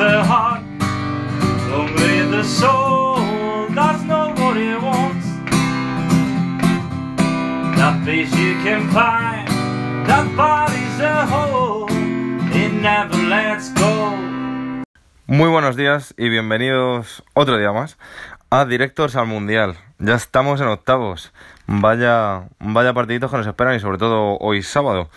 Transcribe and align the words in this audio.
the 0.00 0.24
heart, 0.24 0.62
only 1.70 2.24
the 2.30 2.42
soul 2.42 3.20
what 4.40 4.56
it 4.56 4.80
wants. 4.80 5.26
That 7.76 8.00
peace 8.06 8.32
you 8.34 8.54
can 8.64 8.88
find, 8.88 9.46
that 10.08 10.24
body's 10.34 11.00
a 11.00 11.26
whole, 11.26 11.86
it 12.50 12.72
never 12.72 13.16
lets 13.28 13.68
go. 13.74 14.16
Muy 15.26 15.50
buenos 15.50 15.76
días 15.76 16.14
y 16.16 16.30
bienvenidos 16.30 17.22
otro 17.34 17.58
día 17.58 17.70
más 17.72 17.98
a 18.48 18.64
Directors 18.64 19.16
al 19.16 19.26
Mundial. 19.26 19.76
Ya 19.98 20.14
estamos 20.14 20.62
en 20.62 20.68
octavos. 20.68 21.30
Vaya, 21.66 22.48
vaya 22.58 22.94
partiditos 22.94 23.30
que 23.30 23.36
nos 23.36 23.46
esperan 23.46 23.74
y 23.74 23.80
sobre 23.80 23.98
todo 23.98 24.38
hoy 24.38 24.62
sábado, 24.62 25.10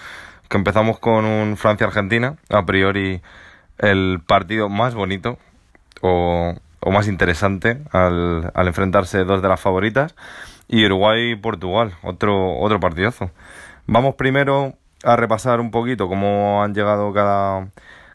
que 0.50 0.58
empezamos 0.58 1.00
con 1.00 1.24
un 1.24 1.56
Francia-Argentina, 1.56 2.36
a 2.50 2.66
priori 2.66 3.22
el 3.84 4.22
partido 4.26 4.70
más 4.70 4.96
bonito 4.96 5.38
o, 6.02 6.56
o 6.80 6.92
más 6.92 7.08
interesante 7.08 7.80
al, 7.92 8.52
al, 8.54 8.68
enfrentarse 8.68 9.26
dos 9.26 9.42
de 9.42 9.50
las 9.50 9.60
favoritas 9.60 10.16
y 10.68 10.86
Uruguay-Portugal, 10.86 11.94
otro, 12.02 12.58
otro 12.60 12.80
partidazo. 12.80 13.32
Vamos 13.86 14.16
primero 14.16 14.74
a 15.04 15.18
repasar 15.18 15.60
un 15.60 15.70
poquito 15.70 16.08
cómo 16.08 16.64
han 16.64 16.74
llegado 16.74 17.12
cada, 17.14 17.68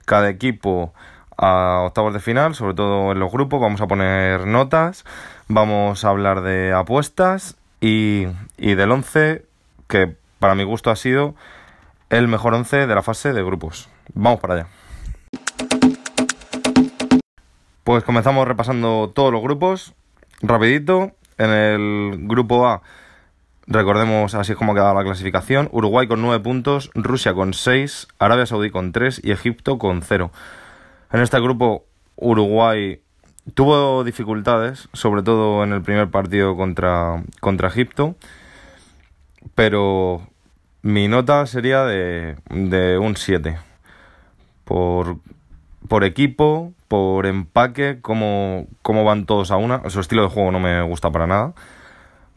cada 0.07 0.31
equipo 0.31 0.95
a 1.37 1.83
octavos 1.87 2.15
de 2.15 2.21
final, 2.21 2.55
sobre 2.55 2.75
todo 2.75 3.13
en 3.13 3.21
los 3.21 3.31
grupos. 3.31 3.61
Vamos 3.61 3.83
a 3.83 3.87
poner 3.87 4.47
notas, 4.47 5.05
vamos 5.49 6.05
a 6.05 6.09
hablar 6.09 6.41
de 6.41 6.73
apuestas 6.73 7.57
y, 7.81 8.27
y 8.57 8.75
del 8.75 8.91
11 8.91 9.45
que 9.87 10.17
para 10.39 10.55
mi 10.55 10.65
gusto 10.65 10.91
ha 10.91 10.97
sido 10.97 11.35
el 12.09 12.27
mejor 12.27 12.55
11 12.55 12.87
de 12.87 12.95
la 12.95 13.03
fase 13.03 13.35
de 13.35 13.43
grupos. 13.43 13.91
Vamos 14.15 14.41
para 14.41 14.55
allá. 14.55 14.67
Pues 17.89 18.05
comenzamos 18.05 18.47
repasando 18.47 19.11
todos 19.15 19.33
los 19.33 19.41
grupos. 19.41 19.95
Rapidito. 20.43 21.13
En 21.39 21.49
el 21.49 22.19
grupo 22.29 22.69
A, 22.69 22.83
recordemos 23.67 24.35
así 24.35 24.53
es 24.53 24.59
como 24.59 24.73
ha 24.73 24.75
quedado 24.75 24.95
la 24.95 25.05
clasificación. 25.05 25.71
Uruguay 25.73 26.07
con 26.07 26.21
9 26.21 26.45
puntos, 26.45 26.91
Rusia 26.95 27.33
con 27.33 27.55
6, 27.55 28.09
Arabia 28.19 28.45
Saudí 28.45 28.69
con 28.71 28.93
3 28.93 29.23
y 29.25 29.31
Egipto 29.31 29.79
con 29.79 30.03
0. 30.03 30.31
En 31.13 31.21
este 31.21 31.41
grupo, 31.41 31.87
Uruguay 32.17 33.01
tuvo 33.55 34.05
dificultades, 34.05 34.91
sobre 34.93 35.23
todo 35.23 35.65
en 35.65 35.73
el 35.73 35.81
primer 35.81 36.11
partido 36.11 36.59
contra, 36.59 37.25
contra 37.41 37.69
Egipto. 37.69 38.17
Pero 39.55 40.29
mi 40.83 41.09
nota 41.09 41.47
sería 41.47 41.87
de, 41.87 42.37
de 42.51 42.99
un 42.99 43.17
7. 43.17 43.57
Por, 44.65 45.21
por 45.89 46.05
equipo, 46.05 46.73
por 46.89 47.27
empaque, 47.27 47.99
cómo, 48.03 48.67
cómo 48.83 49.05
van 49.05 49.27
todos 49.27 49.51
a 49.51 49.57
una. 49.57 49.89
Su 49.91 50.01
estilo 50.01 50.23
de 50.23 50.29
juego 50.29 50.53
no 50.53 50.61
me 50.61 50.83
gusta 50.83 51.11
para 51.11 51.27
nada. 51.27 51.55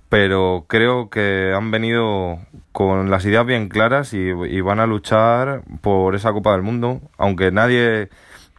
Pero 0.10 0.66
creo 0.68 1.10
que 1.10 1.54
han 1.56 1.72
venido 1.72 2.40
con 2.74 3.10
las 3.10 3.26
ideas 3.26 3.46
bien 3.46 3.70
claras 3.70 4.14
y, 4.14 4.18
y 4.18 4.62
van 4.62 4.80
a 4.80 4.88
luchar 4.88 5.62
por 5.82 6.16
esa 6.16 6.34
Copa 6.34 6.52
del 6.52 6.64
Mundo. 6.64 7.02
Aunque 7.18 7.52
nadie, 7.52 8.10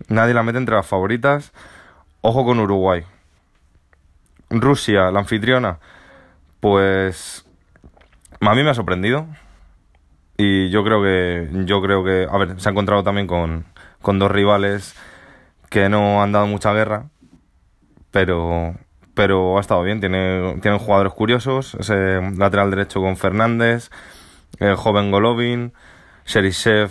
nadie 0.08 0.34
la 0.34 0.42
mete 0.42 0.58
entre 0.58 0.76
las 0.76 0.86
favoritas. 0.86 1.52
Ojo 2.22 2.44
con 2.44 2.58
Uruguay. 2.60 3.04
Rusia, 4.60 5.10
la 5.10 5.20
anfitriona, 5.20 5.78
pues 6.60 7.46
a 8.40 8.54
mí 8.54 8.62
me 8.62 8.70
ha 8.70 8.74
sorprendido. 8.74 9.26
Y 10.36 10.70
yo 10.70 10.82
creo 10.84 11.02
que, 11.02 11.48
yo 11.66 11.82
creo 11.82 12.04
que, 12.04 12.26
a 12.30 12.36
ver, 12.38 12.60
se 12.60 12.68
ha 12.68 12.72
encontrado 12.72 13.02
también 13.02 13.26
con, 13.26 13.64
con 14.02 14.18
dos 14.18 14.30
rivales 14.30 14.94
que 15.70 15.88
no 15.88 16.22
han 16.22 16.32
dado 16.32 16.46
mucha 16.46 16.74
guerra, 16.74 17.06
pero, 18.10 18.74
pero 19.14 19.56
ha 19.56 19.60
estado 19.60 19.82
bien. 19.82 20.00
Tiene, 20.00 20.58
tienen 20.60 20.78
jugadores 20.78 21.14
curiosos, 21.14 21.74
ese 21.80 22.20
lateral 22.36 22.70
derecho 22.70 23.00
con 23.00 23.16
Fernández, 23.16 23.90
el 24.58 24.76
joven 24.76 25.10
Golovin, 25.10 25.72
Sherishev 26.26 26.90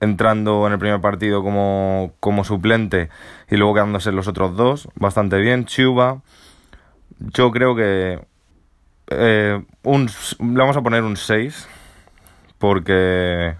entrando 0.00 0.66
en 0.66 0.74
el 0.74 0.78
primer 0.78 1.00
partido 1.00 1.42
como, 1.42 2.12
como 2.20 2.44
suplente 2.44 3.08
y 3.48 3.56
luego 3.56 3.74
quedándose 3.74 4.12
los 4.12 4.28
otros 4.28 4.56
dos, 4.56 4.88
bastante 4.94 5.38
bien. 5.38 5.64
Chuba, 5.64 6.20
yo 7.18 7.50
creo 7.50 7.74
que 7.74 8.20
eh, 9.08 9.64
un, 9.84 10.06
le 10.06 10.58
vamos 10.58 10.76
a 10.76 10.82
poner 10.82 11.02
un 11.02 11.16
6 11.16 11.68
porque 12.58 13.56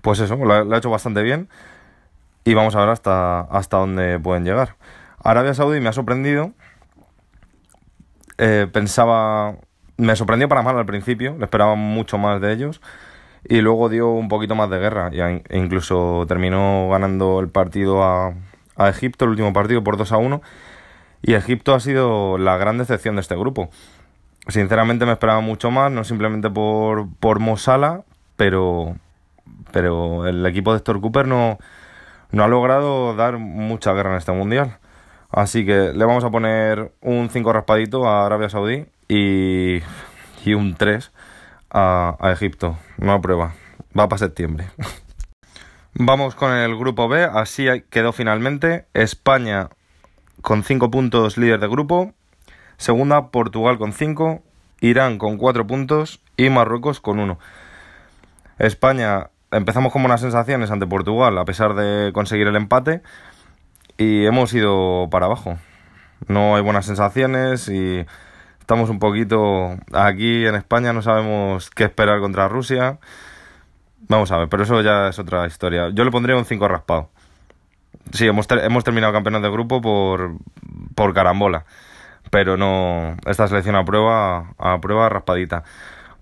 pues 0.00 0.20
eso, 0.20 0.36
lo 0.36 0.64
lo 0.64 0.74
ha 0.74 0.78
hecho 0.78 0.90
bastante 0.90 1.22
bien 1.22 1.48
y 2.48 2.54
vamos 2.54 2.74
a 2.74 2.80
ver 2.80 2.88
hasta, 2.88 3.40
hasta 3.40 3.76
dónde 3.76 4.18
pueden 4.18 4.42
llegar. 4.42 4.76
Arabia 5.22 5.52
Saudí 5.52 5.80
me 5.80 5.90
ha 5.90 5.92
sorprendido. 5.92 6.52
Eh, 8.38 8.66
pensaba. 8.72 9.56
Me 9.98 10.16
sorprendió 10.16 10.48
para 10.48 10.62
mal 10.62 10.78
al 10.78 10.86
principio, 10.86 11.36
le 11.38 11.44
esperaba 11.44 11.74
mucho 11.74 12.16
más 12.16 12.40
de 12.40 12.50
ellos. 12.54 12.80
Y 13.44 13.60
luego 13.60 13.90
dio 13.90 14.08
un 14.08 14.28
poquito 14.28 14.54
más 14.54 14.70
de 14.70 14.78
guerra. 14.78 15.10
E 15.12 15.58
incluso 15.58 16.24
terminó 16.26 16.88
ganando 16.88 17.40
el 17.40 17.50
partido 17.50 18.02
a, 18.02 18.32
a 18.76 18.88
Egipto, 18.88 19.26
el 19.26 19.32
último 19.32 19.52
partido, 19.52 19.84
por 19.84 19.98
2 19.98 20.10
a 20.12 20.16
1. 20.16 20.40
Y 21.20 21.34
Egipto 21.34 21.74
ha 21.74 21.80
sido 21.80 22.38
la 22.38 22.56
gran 22.56 22.78
decepción 22.78 23.16
de 23.16 23.20
este 23.20 23.36
grupo. 23.36 23.68
Sinceramente 24.46 25.04
me 25.04 25.12
esperaba 25.12 25.42
mucho 25.42 25.70
más, 25.70 25.92
no 25.92 26.02
simplemente 26.02 26.48
por, 26.48 27.08
por 27.20 27.40
Mosala, 27.40 28.04
pero, 28.36 28.96
pero 29.70 30.26
el 30.26 30.46
equipo 30.46 30.72
de 30.72 30.78
Héctor 30.78 31.02
Cooper 31.02 31.26
no, 31.26 31.58
no 32.30 32.44
ha 32.44 32.48
logrado 32.48 33.14
dar 33.14 33.38
mucha 33.38 33.92
guerra 33.92 34.10
en 34.10 34.16
este 34.16 34.32
mundial. 34.32 34.78
Así 35.30 35.66
que 35.66 35.92
le 35.92 36.04
vamos 36.04 36.24
a 36.24 36.30
poner 36.30 36.92
un 37.00 37.28
5 37.30 37.52
raspadito 37.52 38.06
a 38.06 38.24
Arabia 38.26 38.48
Saudí 38.48 38.86
y, 39.08 39.80
y 40.44 40.54
un 40.54 40.74
3 40.74 41.10
a, 41.70 42.16
Egipto. 42.32 42.78
No 42.96 43.20
prueba. 43.20 43.54
Va 43.98 44.08
para 44.08 44.18
septiembre. 44.18 44.68
Vamos 45.94 46.34
con 46.34 46.52
el 46.52 46.76
grupo 46.76 47.08
B. 47.08 47.24
Así 47.24 47.66
quedó 47.90 48.12
finalmente. 48.12 48.86
España 48.94 49.68
con 50.40 50.62
5 50.62 50.90
puntos 50.90 51.36
líder 51.36 51.60
de 51.60 51.68
grupo. 51.68 52.12
Segunda, 52.76 53.28
Portugal 53.28 53.78
con 53.78 53.92
5. 53.92 54.42
Irán 54.80 55.18
con 55.18 55.36
4 55.36 55.66
puntos. 55.66 56.20
Y 56.36 56.50
Marruecos 56.50 57.00
con 57.00 57.18
1. 57.18 57.38
España 58.58 59.30
empezamos 59.50 59.92
con 59.92 60.02
buenas 60.02 60.20
sensaciones 60.20 60.70
ante 60.70 60.86
Portugal, 60.86 61.38
a 61.38 61.44
pesar 61.44 61.74
de 61.74 62.12
conseguir 62.12 62.46
el 62.46 62.56
empate, 62.56 63.02
y 63.96 64.26
hemos 64.26 64.52
ido 64.54 65.08
para 65.10 65.26
abajo. 65.26 65.58
No 66.26 66.56
hay 66.56 66.62
buenas 66.62 66.86
sensaciones 66.86 67.68
y 67.68 68.04
estamos 68.60 68.90
un 68.90 68.98
poquito 68.98 69.76
aquí 69.92 70.46
en 70.46 70.54
España, 70.54 70.92
no 70.92 71.02
sabemos 71.02 71.70
qué 71.70 71.84
esperar 71.84 72.20
contra 72.20 72.48
Rusia. 72.48 72.98
Vamos 74.08 74.30
a 74.32 74.38
ver, 74.38 74.48
pero 74.48 74.62
eso 74.62 74.80
ya 74.82 75.08
es 75.08 75.18
otra 75.18 75.46
historia. 75.46 75.90
Yo 75.92 76.04
le 76.04 76.10
pondría 76.10 76.36
un 76.36 76.44
5 76.44 76.68
raspado. 76.68 77.10
Sí, 78.12 78.26
hemos, 78.26 78.46
ter 78.46 78.60
hemos 78.60 78.84
terminado 78.84 79.12
campeones 79.12 79.42
de 79.42 79.50
grupo 79.50 79.80
por, 79.80 80.36
por 80.94 81.12
carambola, 81.14 81.66
pero 82.30 82.56
no, 82.56 83.16
esta 83.26 83.48
selección 83.48 83.76
a 83.76 83.84
prueba, 83.84 84.54
a 84.58 84.80
prueba 84.80 85.08
raspadita. 85.08 85.64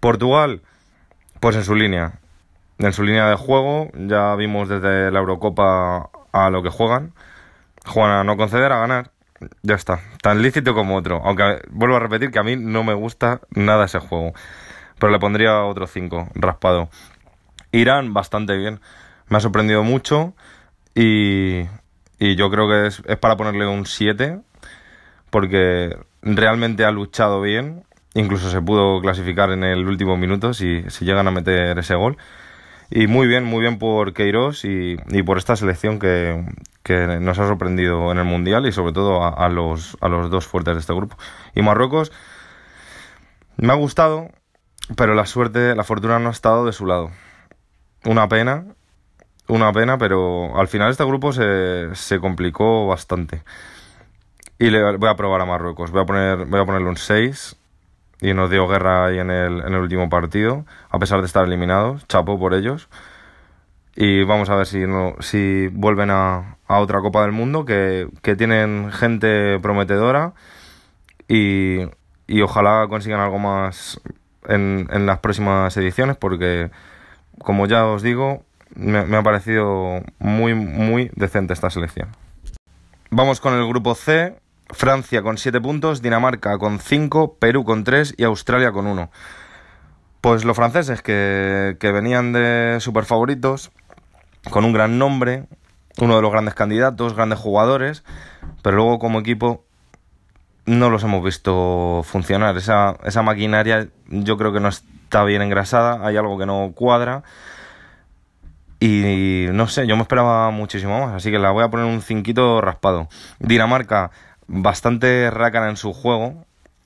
Portugal, 0.01 0.63
pues 1.41 1.57
en 1.57 1.65
su 1.65 1.75
línea 1.75 2.15
en 2.79 2.93
su 2.93 3.03
línea 3.03 3.29
de 3.29 3.37
juego. 3.37 3.91
Ya 3.95 4.35
vimos 4.35 4.69
desde 4.69 5.11
la 5.11 5.19
Eurocopa 5.19 6.11
a 6.33 6.51
lo 6.51 6.63
que 6.63 6.71
juegan. 6.71 7.13
Juegan 7.85 8.13
a 8.13 8.25
no 8.25 8.37
conceder, 8.37 8.73
a 8.73 8.81
ganar. 8.81 9.11
Ya 9.63 9.75
está. 9.75 10.01
Tan 10.23 10.43
lícito 10.43 10.75
como 10.75 10.97
otro. 10.97 11.21
Aunque 11.25 11.61
vuelvo 11.71 11.97
a 11.97 12.01
repetir 12.01 12.31
que 12.31 12.39
a 12.39 12.43
mí 12.43 12.57
no 12.57 12.85
me 12.85 12.95
gusta 12.95 13.41
nada 13.51 13.85
ese 13.85 13.99
juego. 13.99 14.33
Pero 14.99 15.13
le 15.13 15.19
pondría 15.19 15.63
otro 15.63 15.87
5, 15.87 16.31
raspado. 16.35 16.89
Irán, 17.73 18.15
bastante 18.15 18.57
bien. 18.57 18.81
Me 19.29 19.37
ha 19.37 19.41
sorprendido 19.41 19.83
mucho. 19.83 20.35
Y, 20.95 21.63
y 22.19 22.37
yo 22.37 22.51
creo 22.51 22.69
que 22.69 22.87
es, 22.87 23.03
es 23.07 23.19
para 23.19 23.37
ponerle 23.37 23.67
un 23.67 23.87
7. 23.87 24.41
Porque 25.31 25.97
realmente 26.23 26.85
ha 26.85 26.91
luchado 26.91 27.41
bien. 27.43 27.85
Incluso 28.15 28.51
se 28.51 28.63
pudo 28.63 29.01
clasificar 29.03 29.51
en 29.51 29.63
el 29.63 29.87
último 29.87 30.17
minuto 30.17 30.55
si, 30.55 30.83
si 30.89 31.05
llegan 31.05 31.29
a 31.29 31.31
meter 31.31 31.79
ese 31.79 31.95
gol. 31.95 32.17
Y 32.91 33.07
muy 33.07 33.27
bien, 33.27 33.45
muy 33.45 33.61
bien 33.61 33.79
por 33.79 34.13
Queiroz 34.13 34.65
y, 34.65 34.97
por 35.25 35.39
esta 35.39 35.57
selección 35.57 35.99
que, 35.99 36.45
nos 37.21 37.39
ha 37.39 37.47
sorprendido 37.47 38.13
en 38.13 38.19
el 38.19 38.25
Mundial 38.25 38.67
y 38.67 38.73
sobre 38.73 38.93
todo 38.93 39.25
a, 39.25 39.29
a, 39.29 39.49
los, 39.49 39.97
a 40.01 40.09
los 40.09 40.31
dos 40.31 40.47
fuertes 40.47 40.75
de 40.75 40.81
este 40.81 40.95
grupo. 40.95 41.17
Y 41.55 41.63
Marruecos 41.63 42.13
me 43.57 43.73
ha 43.73 43.77
gustado, 43.77 44.29
pero 44.97 45.15
la 45.15 45.27
suerte, 45.27 45.75
la 45.75 45.85
fortuna 45.85 46.19
no 46.19 46.29
ha 46.29 46.33
estado 46.33 46.65
de 46.65 46.73
su 46.73 46.87
lado. 46.87 47.11
Una 48.05 48.29
pena, 48.29 48.67
una 49.49 49.73
pena, 49.73 49.99
pero 49.99 50.57
al 50.59 50.69
final 50.69 50.91
este 50.91 51.05
grupo 51.05 51.33
se, 51.33 51.95
se 51.95 52.21
complicó 52.21 52.87
bastante. 52.87 53.43
Y 54.59 54.71
le 54.71 54.97
voy 54.97 55.11
a 55.11 55.17
probar 55.17 55.41
a 55.41 55.45
Marruecos. 55.45 55.91
Voy 55.91 56.03
a, 56.03 56.07
poner, 56.07 56.47
voy 56.47 56.61
a 56.61 56.65
ponerle 56.65 56.89
un 56.89 56.97
6 56.97 57.57
y 58.21 58.33
nos 58.35 58.51
dio 58.51 58.67
guerra 58.67 59.07
ahí 59.07 59.19
en 59.19 59.31
el, 59.31 59.61
en 59.61 59.75
el 59.75 59.81
último 59.81 60.09
partido, 60.09 60.65
a 60.91 60.99
pesar 60.99 61.21
de 61.21 61.27
estar 61.27 61.45
eliminados, 61.45 62.07
chapo 62.09 62.39
por 62.39 62.55
ellos. 62.55 62.89
y 63.95 64.25
vamos 64.25 64.51
a 64.51 64.57
ver 64.57 64.67
si, 64.67 64.87
no, 64.87 65.15
si 65.21 65.69
vuelven 65.69 66.11
a, 66.11 66.57
a 66.67 66.81
otra 66.81 67.01
Copa 67.01 67.23
del 67.23 67.33
Mundo, 67.33 67.65
que, 67.65 68.09
que 68.23 68.37
tienen 68.37 68.91
gente 68.93 69.59
prometedora 69.61 70.35
y, 71.29 71.81
y 72.27 72.43
ojalá 72.43 72.87
consigan 72.89 73.21
algo 73.21 73.39
más 73.39 74.01
en, 74.49 74.89
en, 74.93 75.07
las 75.07 75.19
próximas 75.21 75.77
ediciones, 75.77 76.17
porque 76.17 76.71
como 77.39 77.67
ya 77.67 77.87
os 77.87 78.03
digo, 78.03 78.45
me, 78.75 79.05
me 79.07 79.17
ha 79.17 79.23
parecido 79.23 80.03
muy, 80.19 80.55
muy 80.55 81.11
decente 81.15 81.53
esta 81.53 81.71
selección. 81.71 82.09
Vamos 83.11 83.41
con 83.41 83.55
el 83.55 83.67
grupo 83.67 83.95
C, 83.95 84.37
Francia 84.71 85.23
con 85.23 85.39
7 85.39 85.61
puntos, 85.61 86.03
Dinamarca 86.03 86.59
con 86.59 86.79
5, 86.79 87.37
Perú 87.39 87.65
con 87.65 87.85
3 87.85 88.15
y 88.17 88.25
Australia 88.25 88.73
con 88.73 88.87
1. 88.87 89.11
Pues 90.21 90.45
los 90.45 90.57
franceses 90.57 91.03
que, 91.03 91.77
que 91.79 91.93
venían 91.93 92.33
de 92.33 92.79
super 92.81 93.05
favoritos, 93.05 93.71
con 94.51 94.65
un 94.65 94.73
gran 94.73 94.99
nombre, 94.99 95.45
uno 95.99 96.17
de 96.17 96.23
los 96.23 96.31
grandes 96.31 96.55
candidatos, 96.55 97.15
grandes 97.15 97.39
jugadores, 97.39 98.05
pero 98.63 98.77
luego 98.77 98.99
como 98.99 99.21
equipo 99.21 99.65
no 100.67 100.91
los 100.91 101.05
hemos 101.05 101.25
visto 101.25 102.03
funcionar. 102.05 102.57
Esa, 102.57 102.97
esa 103.05 103.23
maquinaria 103.23 103.89
yo 104.09 104.37
creo 104.37 104.53
que 104.53 104.61
no 104.61 104.69
está 104.69 105.25
bien 105.25 105.43
engrasada, 105.43 106.07
hay 106.07 106.17
algo 106.17 106.39
que 106.39 106.47
no 106.47 106.73
cuadra. 106.75 107.23
Y 108.79 109.47
no 109.53 109.69
sé, 109.69 109.87
yo 109.87 109.97
me 109.97 110.03
esperaba 110.03 110.51
muchísimo 110.51 111.01
más, 111.01 111.15
así 111.15 111.31
que 111.31 111.39
la 111.39 111.51
voy 111.51 111.65
a 111.65 111.71
poner 111.71 111.87
un 111.87 112.03
cinquito 112.03 112.61
raspado. 112.61 113.09
Dinamarca, 113.39 114.11
bastante 114.49 115.31
rácana 115.31 115.69
en 115.69 115.77
su 115.77 115.93
juego, 115.93 116.45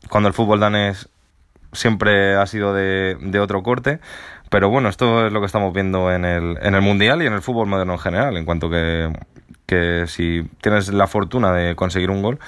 cuando 0.08 0.28
el 0.28 0.34
fútbol 0.34 0.60
danés 0.60 1.08
siempre 1.72 2.36
ha 2.36 2.46
sido 2.46 2.74
de, 2.74 3.40
otro 3.40 3.62
corte. 3.62 4.00
Pero 4.50 4.68
bueno, 4.68 4.88
esto 4.88 5.26
es 5.26 5.32
lo 5.32 5.40
que 5.40 5.46
estamos 5.46 5.72
viendo 5.72 6.12
en 6.12 6.24
el, 6.24 6.58
en 6.60 6.74
el 6.74 6.82
Mundial 6.82 7.22
y 7.22 7.26
en 7.26 7.32
el 7.32 7.42
fútbol 7.42 7.68
moderno 7.68 7.92
en 7.92 7.98
general, 8.00 8.36
en 8.36 8.44
cuanto 8.44 8.68
que, 8.68 9.12
que 9.66 10.06
si 10.08 10.48
tienes 10.60 10.92
la 10.92 11.06
fortuna 11.06 11.52
de 11.52 11.76
conseguir 11.76 12.10
un 12.10 12.22
gol, 12.22 12.40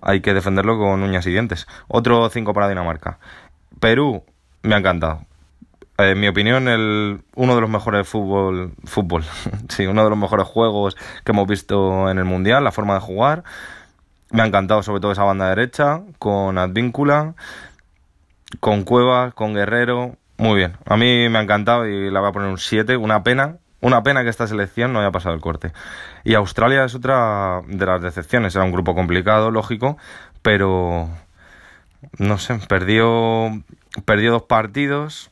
hay 0.00 0.20
que 0.20 0.34
defenderlo 0.34 0.76
con 0.78 1.02
uñas 1.02 1.26
y 1.26 1.30
dientes. 1.30 1.66
Otro 1.86 2.28
5 2.28 2.52
para 2.52 2.68
Dinamarca. 2.68 3.18
Perú, 3.80 4.24
me 4.62 4.74
ha 4.74 4.78
encantado. 4.78 5.24
En 5.96 6.18
mi 6.18 6.26
opinión, 6.26 6.66
el, 6.66 7.22
uno 7.36 7.54
de 7.54 7.60
los 7.60 7.70
mejores 7.70 8.08
fútbol, 8.08 8.74
fútbol, 8.84 9.22
sí, 9.68 9.86
uno 9.86 10.02
de 10.02 10.10
los 10.10 10.18
mejores 10.18 10.46
juegos 10.46 10.96
que 11.24 11.30
hemos 11.30 11.46
visto 11.46 12.10
en 12.10 12.18
el 12.18 12.24
Mundial, 12.24 12.64
la 12.64 12.72
forma 12.72 12.94
de 12.94 13.00
jugar. 13.00 13.44
Me 14.34 14.42
ha 14.42 14.46
encantado 14.46 14.82
sobre 14.82 15.00
todo 15.00 15.12
esa 15.12 15.22
banda 15.22 15.48
derecha, 15.48 16.00
con 16.18 16.58
Advíncula, 16.58 17.34
con 18.58 18.82
Cuevas, 18.82 19.32
con 19.32 19.54
Guerrero. 19.54 20.16
Muy 20.38 20.56
bien, 20.56 20.76
a 20.86 20.96
mí 20.96 21.28
me 21.28 21.38
ha 21.38 21.42
encantado 21.42 21.86
y 21.86 22.10
la 22.10 22.18
voy 22.18 22.30
a 22.30 22.32
poner 22.32 22.48
un 22.48 22.58
7. 22.58 22.96
Una 22.96 23.22
pena, 23.22 23.58
una 23.80 24.02
pena 24.02 24.24
que 24.24 24.30
esta 24.30 24.48
selección 24.48 24.92
no 24.92 24.98
haya 24.98 25.12
pasado 25.12 25.36
el 25.36 25.40
corte. 25.40 25.72
Y 26.24 26.34
Australia 26.34 26.84
es 26.84 26.96
otra 26.96 27.62
de 27.68 27.86
las 27.86 28.02
decepciones. 28.02 28.56
Era 28.56 28.64
un 28.64 28.72
grupo 28.72 28.96
complicado, 28.96 29.52
lógico, 29.52 29.98
pero 30.42 31.08
no 32.18 32.38
sé, 32.38 32.58
perdió, 32.68 33.62
perdió 34.04 34.32
dos 34.32 34.42
partidos 34.42 35.30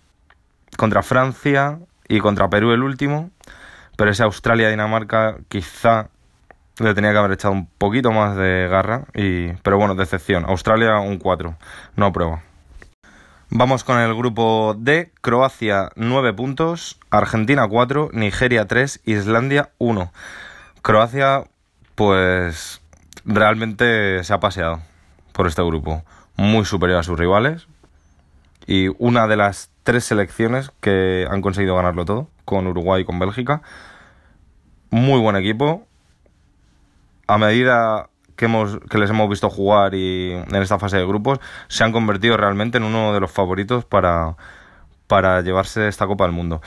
contra 0.77 1.03
Francia 1.03 1.81
y 2.07 2.21
contra 2.21 2.51
Perú 2.51 2.71
el 2.71 2.85
último. 2.85 3.33
Pero 3.97 4.13
ese 4.13 4.23
Australia-Dinamarca 4.23 5.39
quizá 5.49 6.09
le 6.79 6.95
tenía 6.95 7.13
que 7.13 7.19
haber 7.19 7.33
echado 7.33 7.55
un 7.55 7.67
poquito 7.67 8.13
más 8.13 8.37
de 8.37 8.69
garra. 8.69 9.05
Y, 9.15 9.53
pero 9.63 9.79
bueno, 9.79 9.95
decepción. 9.95 10.45
Australia 10.47 10.99
un 11.01 11.19
4, 11.19 11.57
no 11.97 12.07
aprueba. 12.07 12.43
Vamos 13.51 13.85
con 13.85 13.99
el 13.99 14.15
grupo 14.15 14.75
D, 14.79 15.13
Croacia 15.21 15.91
9 15.97 16.33
puntos, 16.33 16.99
Argentina 17.11 17.69
4, 17.69 18.09
Nigeria 18.13 18.67
3, 18.67 19.03
Islandia 19.05 19.73
1. 19.77 20.11
Croacia, 20.81 21.45
pues 21.95 22.81
realmente 23.27 24.25
se 24.25 24.33
ha 24.33 24.41
paseado 24.41 24.81
por 25.33 25.47
este 25.47 25.63
grupo, 25.63 26.03
muy 26.37 26.65
superior 26.65 27.01
a 27.01 27.03
sus 27.03 27.19
rivales 27.19 27.67
y 28.67 28.89
una 28.99 29.27
de 29.27 29.37
las 29.37 29.71
tres 29.83 30.05
selecciones 30.05 30.71
que 30.81 31.27
han 31.31 31.43
conseguido 31.43 31.77
ganarlo 31.77 32.05
todo, 32.05 32.29
con 32.45 32.67
Uruguay 32.67 33.03
y 33.03 33.05
con 33.05 33.19
Bélgica. 33.19 33.63
Muy 34.91 35.21
buen 35.21 35.37
equipo. 35.37 35.87
A 37.27 37.39
medida 37.39 38.11
que, 38.37 38.47
hemos, 38.47 38.79
que 38.91 38.99
les 38.99 39.11
hemos 39.11 39.29
visto 39.29 39.49
jugar 39.51 39.95
y 39.95 40.33
en 40.33 40.57
esta 40.57 40.79
fase 40.79 40.99
de 40.99 41.07
grupos 41.07 41.39
se 41.69 41.85
han 41.85 41.93
convertido 41.93 42.37
realmente 42.37 42.79
en 42.79 42.85
uno 42.85 43.13
de 43.13 43.21
los 43.21 43.31
favoritos 43.31 43.85
para, 43.85 44.37
para 45.07 45.41
llevarse 45.43 45.89
esta 45.89 46.07
Copa 46.07 46.25
del 46.25 46.33
Mundo. 46.33 46.61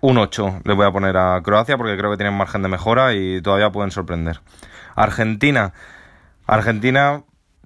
Un 0.00 0.16
8 0.16 0.60
le 0.64 0.74
voy 0.74 0.86
a 0.86 0.92
poner 0.92 1.16
a 1.16 1.40
Croacia 1.42 1.76
porque 1.76 1.96
creo 1.96 2.10
que 2.10 2.16
tienen 2.16 2.36
margen 2.36 2.62
de 2.62 2.68
mejora 2.68 3.14
y 3.14 3.42
todavía 3.42 3.70
pueden 3.70 3.90
sorprender. 3.90 4.40
Argentina. 4.94 5.72
Argentina 6.46 7.24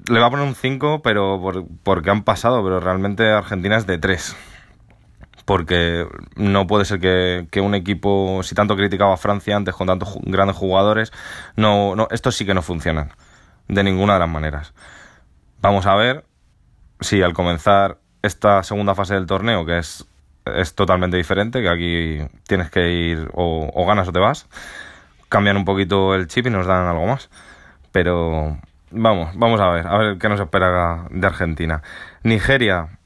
le 0.08 0.18
va 0.18 0.26
a 0.26 0.30
poner 0.30 0.46
un 0.46 0.54
5, 0.54 1.02
pero 1.02 1.40
por, 1.40 1.64
porque 1.82 2.10
han 2.10 2.24
pasado, 2.24 2.64
pero 2.64 2.80
realmente 2.80 3.30
Argentina 3.30 3.76
es 3.76 3.86
de 3.86 3.98
3 3.98 4.36
porque 5.44 6.06
no 6.36 6.66
puede 6.66 6.84
ser 6.84 7.00
que, 7.00 7.46
que, 7.50 7.60
un 7.60 7.74
equipo, 7.74 8.42
si 8.42 8.54
tanto 8.54 8.76
criticaba 8.76 9.14
a 9.14 9.16
Francia 9.16 9.56
antes 9.56 9.74
con 9.74 9.86
tantos 9.86 10.18
grandes 10.22 10.56
jugadores, 10.56 11.12
no, 11.56 11.96
no, 11.96 12.08
estos 12.10 12.36
sí 12.36 12.46
que 12.46 12.54
no 12.54 12.62
funcionan, 12.62 13.10
de 13.68 13.82
ninguna 13.84 14.14
de 14.14 14.20
las 14.20 14.28
maneras. 14.28 14.74
Vamos 15.60 15.86
a 15.86 15.94
ver 15.94 16.24
si 17.00 17.22
al 17.22 17.34
comenzar 17.34 17.98
esta 18.22 18.62
segunda 18.62 18.94
fase 18.94 19.14
del 19.14 19.26
torneo, 19.26 19.66
que 19.66 19.78
es, 19.78 20.06
es 20.44 20.74
totalmente 20.74 21.16
diferente, 21.16 21.60
que 21.60 21.68
aquí 21.68 22.18
tienes 22.46 22.70
que 22.70 22.90
ir 22.90 23.30
o, 23.34 23.70
o 23.74 23.86
ganas 23.86 24.08
o 24.08 24.12
te 24.12 24.20
vas, 24.20 24.48
cambian 25.28 25.56
un 25.56 25.64
poquito 25.64 26.14
el 26.14 26.26
chip 26.28 26.46
y 26.46 26.50
nos 26.50 26.66
dan 26.66 26.86
algo 26.86 27.06
más. 27.06 27.30
Pero 27.90 28.58
vamos, 28.90 29.36
vamos 29.36 29.60
a 29.60 29.68
ver, 29.70 29.86
a 29.86 29.98
ver 29.98 30.18
qué 30.18 30.28
nos 30.28 30.40
espera 30.40 31.06
de 31.10 31.26
Argentina. 31.26 31.82
Nigeria, 32.22 32.98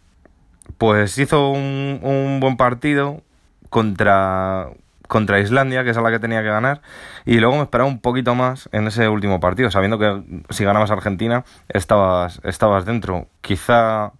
pues 0.78 1.18
hizo 1.18 1.50
un, 1.50 2.00
un 2.02 2.40
buen 2.40 2.56
partido 2.56 3.22
contra, 3.70 4.68
contra 5.08 5.40
Islandia, 5.40 5.84
que 5.84 5.90
es 5.90 5.96
a 5.96 6.02
la 6.02 6.10
que 6.10 6.18
tenía 6.18 6.42
que 6.42 6.48
ganar, 6.48 6.82
y 7.24 7.38
luego 7.38 7.56
me 7.56 7.62
esperaba 7.62 7.88
un 7.88 8.00
poquito 8.00 8.34
más 8.34 8.68
en 8.72 8.86
ese 8.86 9.08
último 9.08 9.40
partido, 9.40 9.70
sabiendo 9.70 9.98
que 9.98 10.22
si 10.50 10.64
ganabas 10.64 10.90
Argentina 10.90 11.44
estabas, 11.68 12.40
estabas 12.44 12.84
dentro. 12.84 13.28
Quizá 13.40 14.12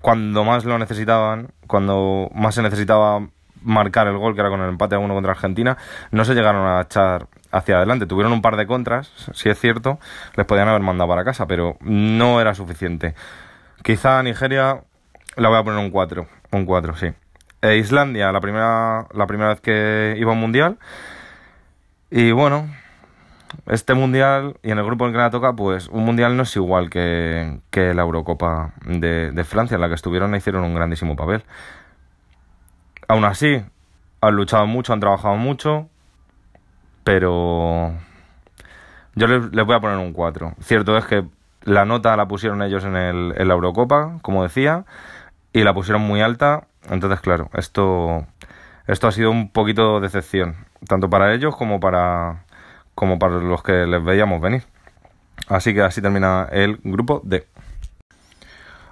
cuando 0.00 0.44
más 0.44 0.64
lo 0.64 0.78
necesitaban, 0.78 1.48
cuando 1.66 2.30
más 2.34 2.54
se 2.54 2.62
necesitaba 2.62 3.26
marcar 3.62 4.06
el 4.06 4.16
gol, 4.16 4.34
que 4.34 4.40
era 4.40 4.50
con 4.50 4.60
el 4.60 4.68
empate 4.68 4.94
a 4.94 4.98
uno 4.98 5.14
contra 5.14 5.32
Argentina, 5.32 5.76
no 6.12 6.24
se 6.24 6.34
llegaron 6.34 6.66
a 6.66 6.82
echar 6.82 7.26
hacia 7.50 7.78
adelante. 7.78 8.06
Tuvieron 8.06 8.32
un 8.32 8.42
par 8.42 8.56
de 8.56 8.66
contras, 8.66 9.10
si 9.32 9.48
es 9.48 9.58
cierto, 9.58 9.98
les 10.36 10.46
podían 10.46 10.68
haber 10.68 10.82
mandado 10.82 11.08
para 11.08 11.24
casa, 11.24 11.46
pero 11.46 11.76
no 11.80 12.40
era 12.40 12.54
suficiente. 12.54 13.14
Quizá 13.82 14.22
Nigeria 14.22 14.82
la 15.36 15.48
voy 15.48 15.58
a 15.58 15.62
poner 15.62 15.78
un 15.78 15.90
4. 15.90 16.26
Un 16.52 16.64
4, 16.64 16.96
sí. 16.96 17.12
E 17.62 17.76
Islandia, 17.76 18.32
la 18.32 18.40
primera, 18.40 19.06
la 19.12 19.26
primera 19.26 19.50
vez 19.50 19.60
que 19.60 20.16
iba 20.18 20.30
a 20.30 20.34
un 20.34 20.40
mundial. 20.40 20.78
Y 22.10 22.32
bueno, 22.32 22.68
este 23.66 23.94
mundial 23.94 24.56
y 24.62 24.70
en 24.70 24.78
el 24.78 24.84
grupo 24.84 25.04
en 25.04 25.10
el 25.10 25.14
que 25.14 25.22
la 25.22 25.30
toca, 25.30 25.52
pues 25.54 25.88
un 25.88 26.04
mundial 26.04 26.36
no 26.36 26.44
es 26.44 26.56
igual 26.56 26.90
que, 26.90 27.60
que 27.70 27.94
la 27.94 28.02
Eurocopa 28.02 28.72
de, 28.86 29.44
Francia, 29.44 29.74
en 29.74 29.80
la 29.80 29.88
que 29.88 29.94
estuvieron 29.94 30.34
e 30.34 30.38
hicieron 30.38 30.64
un 30.64 30.74
grandísimo 30.74 31.16
papel. 31.16 31.44
Aún 33.08 33.24
así, 33.24 33.62
han 34.20 34.34
luchado 34.34 34.66
mucho, 34.66 34.92
han 34.92 35.00
trabajado 35.00 35.36
mucho, 35.36 35.88
pero 37.04 37.94
yo 39.14 39.26
les, 39.26 39.52
les 39.52 39.66
voy 39.66 39.76
a 39.76 39.80
poner 39.80 39.98
un 39.98 40.12
4. 40.12 40.54
Cierto 40.60 40.96
es 40.96 41.04
que 41.06 41.24
la 41.62 41.84
nota 41.84 42.16
la 42.16 42.26
pusieron 42.26 42.62
ellos 42.62 42.84
en, 42.84 42.96
el, 42.96 43.34
en 43.36 43.48
la 43.48 43.54
Eurocopa, 43.54 44.18
como 44.22 44.42
decía 44.42 44.84
y 45.56 45.64
la 45.64 45.72
pusieron 45.72 46.02
muy 46.02 46.20
alta. 46.20 46.68
Entonces, 46.90 47.20
claro, 47.20 47.48
esto, 47.54 48.26
esto 48.86 49.08
ha 49.08 49.12
sido 49.12 49.30
un 49.30 49.50
poquito 49.50 49.96
de 49.96 50.02
decepción, 50.02 50.54
tanto 50.86 51.08
para 51.08 51.32
ellos 51.32 51.56
como 51.56 51.80
para, 51.80 52.44
como 52.94 53.18
para 53.18 53.36
los 53.36 53.62
que 53.62 53.86
les 53.86 54.04
veíamos 54.04 54.42
venir. 54.42 54.64
Así 55.48 55.72
que 55.72 55.80
así 55.80 56.02
termina 56.02 56.46
el 56.52 56.78
grupo 56.84 57.22
D. 57.24 57.46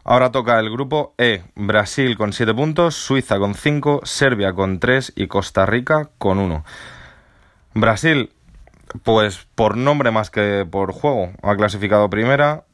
Ahora 0.04 0.32
toca 0.32 0.58
el 0.58 0.70
grupo 0.70 1.14
E, 1.18 1.42
Brasil 1.54 2.16
con 2.16 2.32
7 2.32 2.54
puntos, 2.54 2.94
Suiza 2.94 3.38
con 3.38 3.54
5, 3.54 4.00
Serbia 4.04 4.54
con 4.54 4.80
3 4.80 5.12
y 5.16 5.26
Costa 5.26 5.66
Rica 5.66 6.08
con 6.16 6.38
1. 6.38 6.64
Brasil, 7.74 8.32
pues 9.02 9.46
por 9.54 9.76
nombre 9.76 10.10
más 10.12 10.30
que 10.30 10.66
por 10.70 10.92
juego, 10.92 11.30
ha 11.42 11.56
clasificado 11.56 12.08
primera, 12.08 12.64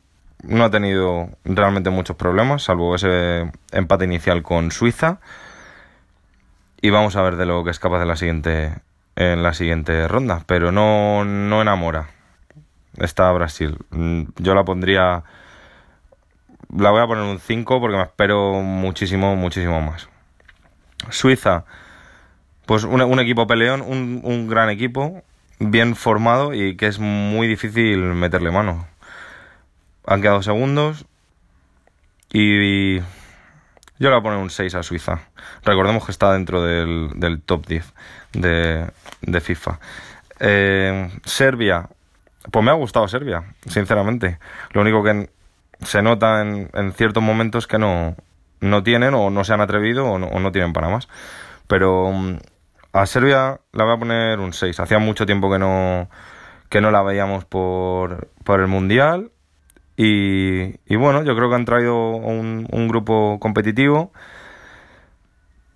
no 0.42 0.64
ha 0.64 0.70
tenido 0.70 1.28
realmente 1.44 1.90
muchos 1.90 2.16
problemas, 2.16 2.62
salvo 2.64 2.94
ese 2.94 3.50
empate 3.72 4.04
inicial 4.04 4.42
con 4.42 4.70
Suiza. 4.70 5.20
Y 6.80 6.90
vamos 6.90 7.16
a 7.16 7.22
ver 7.22 7.36
de 7.36 7.46
lo 7.46 7.62
que 7.62 7.70
es 7.70 7.78
capaz 7.78 8.00
de 8.00 8.06
la 8.06 8.16
siguiente, 8.16 8.72
en 9.16 9.42
la 9.42 9.52
siguiente 9.52 10.08
ronda. 10.08 10.42
Pero 10.46 10.72
no, 10.72 11.24
no 11.24 11.60
enamora. 11.60 12.08
Está 12.96 13.30
Brasil. 13.32 13.76
Mm, 13.90 14.22
yo 14.36 14.54
la 14.54 14.64
pondría. 14.64 15.24
La 16.74 16.90
voy 16.90 17.02
a 17.02 17.06
poner 17.06 17.24
un 17.24 17.38
5 17.38 17.80
porque 17.80 17.96
me 17.96 18.04
espero 18.04 18.62
muchísimo, 18.62 19.36
muchísimo 19.36 19.80
más. 19.80 20.08
Suiza. 21.10 21.64
pues 22.66 22.84
un, 22.84 23.02
un 23.02 23.20
equipo 23.20 23.46
peleón, 23.46 23.82
un, 23.82 24.20
un 24.22 24.48
gran 24.48 24.70
equipo, 24.70 25.22
bien 25.58 25.96
formado 25.96 26.54
y 26.54 26.76
que 26.76 26.86
es 26.86 26.98
muy 26.98 27.46
difícil 27.48 27.98
meterle 27.98 28.50
mano. 28.50 28.86
Han 30.10 30.20
quedado 30.22 30.42
segundos 30.42 31.06
y 32.32 32.98
yo 32.98 33.04
le 34.00 34.08
voy 34.08 34.18
a 34.18 34.22
poner 34.22 34.38
un 34.40 34.50
6 34.50 34.74
a 34.74 34.82
Suiza. 34.82 35.20
Recordemos 35.64 36.04
que 36.04 36.10
está 36.10 36.32
dentro 36.32 36.64
del, 36.64 37.40
top 37.46 37.64
10 37.64 37.94
de, 38.32 39.40
FIFA. 39.40 39.78
Eh, 40.40 41.10
Serbia, 41.24 41.88
pues 42.50 42.64
me 42.64 42.72
ha 42.72 42.74
gustado 42.74 43.06
Serbia, 43.06 43.54
sinceramente. 43.68 44.40
Lo 44.72 44.80
único 44.80 45.04
que 45.04 45.30
se 45.82 46.02
nota 46.02 46.42
en, 46.42 46.70
en 46.74 46.92
ciertos 46.92 47.22
momentos 47.22 47.68
que 47.68 47.78
no, 47.78 48.16
no 48.58 48.82
tienen 48.82 49.14
o 49.14 49.30
no 49.30 49.44
se 49.44 49.52
han 49.52 49.60
atrevido 49.60 50.06
o 50.06 50.18
no, 50.18 50.26
o 50.26 50.40
no 50.40 50.50
tienen 50.50 50.72
para 50.72 50.88
más. 50.88 51.06
Pero 51.68 52.10
mm, 52.10 52.38
a 52.94 53.06
Serbia 53.06 53.60
la 53.70 53.84
voy 53.84 53.94
a 53.94 53.98
poner 54.00 54.40
un 54.40 54.52
6. 54.52 54.80
Hacía 54.80 54.98
mucho 54.98 55.24
tiempo 55.24 55.52
que 55.52 55.60
no, 55.60 56.10
que 56.68 56.80
no 56.80 56.90
la 56.90 57.02
veíamos 57.02 57.44
por, 57.44 58.26
por 58.42 58.58
el 58.58 58.66
Mundial. 58.66 59.30
Y, 60.02 60.78
y, 60.86 60.96
bueno, 60.96 61.22
yo 61.24 61.34
creo 61.36 61.50
que 61.50 61.56
han 61.56 61.64
traído 61.64 62.12
un, 62.12 62.88
grupo 62.88 63.38
competitivo, 63.38 64.12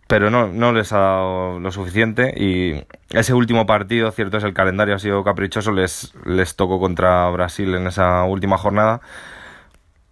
pero 0.06 0.30
no, 0.30 0.48
no, 0.48 0.72
les 0.72 0.92
ha 0.92 0.98
dado 0.98 1.60
lo 1.60 1.70
suficiente. 1.70 2.32
Y 2.36 2.84
ese 3.10 3.34
último 3.34 3.66
partido, 3.66 4.10
cierto 4.12 4.38
es, 4.38 4.44
el 4.44 4.54
calendario 4.54 4.94
ha 4.94 4.98
sido 4.98 5.22
caprichoso, 5.24 5.72
les, 5.72 6.14
les 6.24 6.56
tocó 6.56 6.80
contra 6.80 7.28
Brasil 7.30 7.74
en 7.74 7.86
esa 7.86 8.24
última 8.24 8.56
jornada 8.56 9.00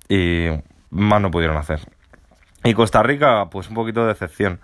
y 0.09 0.49
más 0.90 1.23
no 1.23 1.31
pudieron 1.31 1.57
hacer. 1.57 1.81
Y 2.64 2.75
Costa 2.75 3.02
Rica, 3.02 3.47
pues 3.50 3.69
un 3.69 3.75
poquito 3.75 4.02
de 4.02 4.09
decepción, 4.09 4.61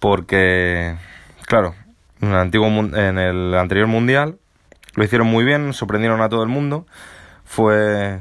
porque 0.00 0.96
Claro, 1.50 1.74
en 2.20 2.28
el, 2.28 2.36
antiguo, 2.36 2.68
en 2.68 3.18
el 3.18 3.56
anterior 3.56 3.88
mundial 3.88 4.38
lo 4.94 5.02
hicieron 5.02 5.26
muy 5.26 5.44
bien, 5.44 5.72
sorprendieron 5.72 6.20
a 6.20 6.28
todo 6.28 6.44
el 6.44 6.48
mundo. 6.48 6.86
Fue, 7.44 8.20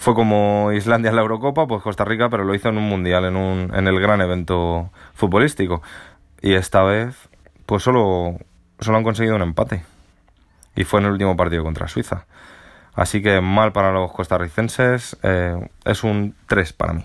fue 0.00 0.14
como 0.14 0.72
Islandia 0.72 1.10
en 1.10 1.16
la 1.16 1.20
Eurocopa, 1.20 1.66
pues 1.66 1.82
Costa 1.82 2.06
Rica, 2.06 2.30
pero 2.30 2.44
lo 2.44 2.54
hizo 2.54 2.70
en 2.70 2.78
un 2.78 2.88
mundial, 2.88 3.26
en, 3.26 3.36
un, 3.36 3.70
en 3.74 3.86
el 3.86 4.00
gran 4.00 4.22
evento 4.22 4.90
futbolístico. 5.12 5.82
Y 6.40 6.54
esta 6.54 6.82
vez, 6.82 7.28
pues 7.66 7.82
solo, 7.82 8.38
solo 8.78 8.96
han 8.96 9.04
conseguido 9.04 9.36
un 9.36 9.42
empate. 9.42 9.84
Y 10.74 10.84
fue 10.84 11.00
en 11.00 11.06
el 11.06 11.12
último 11.12 11.36
partido 11.36 11.64
contra 11.64 11.86
Suiza. 11.86 12.24
Así 12.94 13.20
que 13.20 13.42
mal 13.42 13.72
para 13.72 13.92
los 13.92 14.10
costarricenses, 14.10 15.18
eh, 15.22 15.68
es 15.84 16.02
un 16.02 16.34
3 16.46 16.72
para 16.72 16.94
mí. 16.94 17.04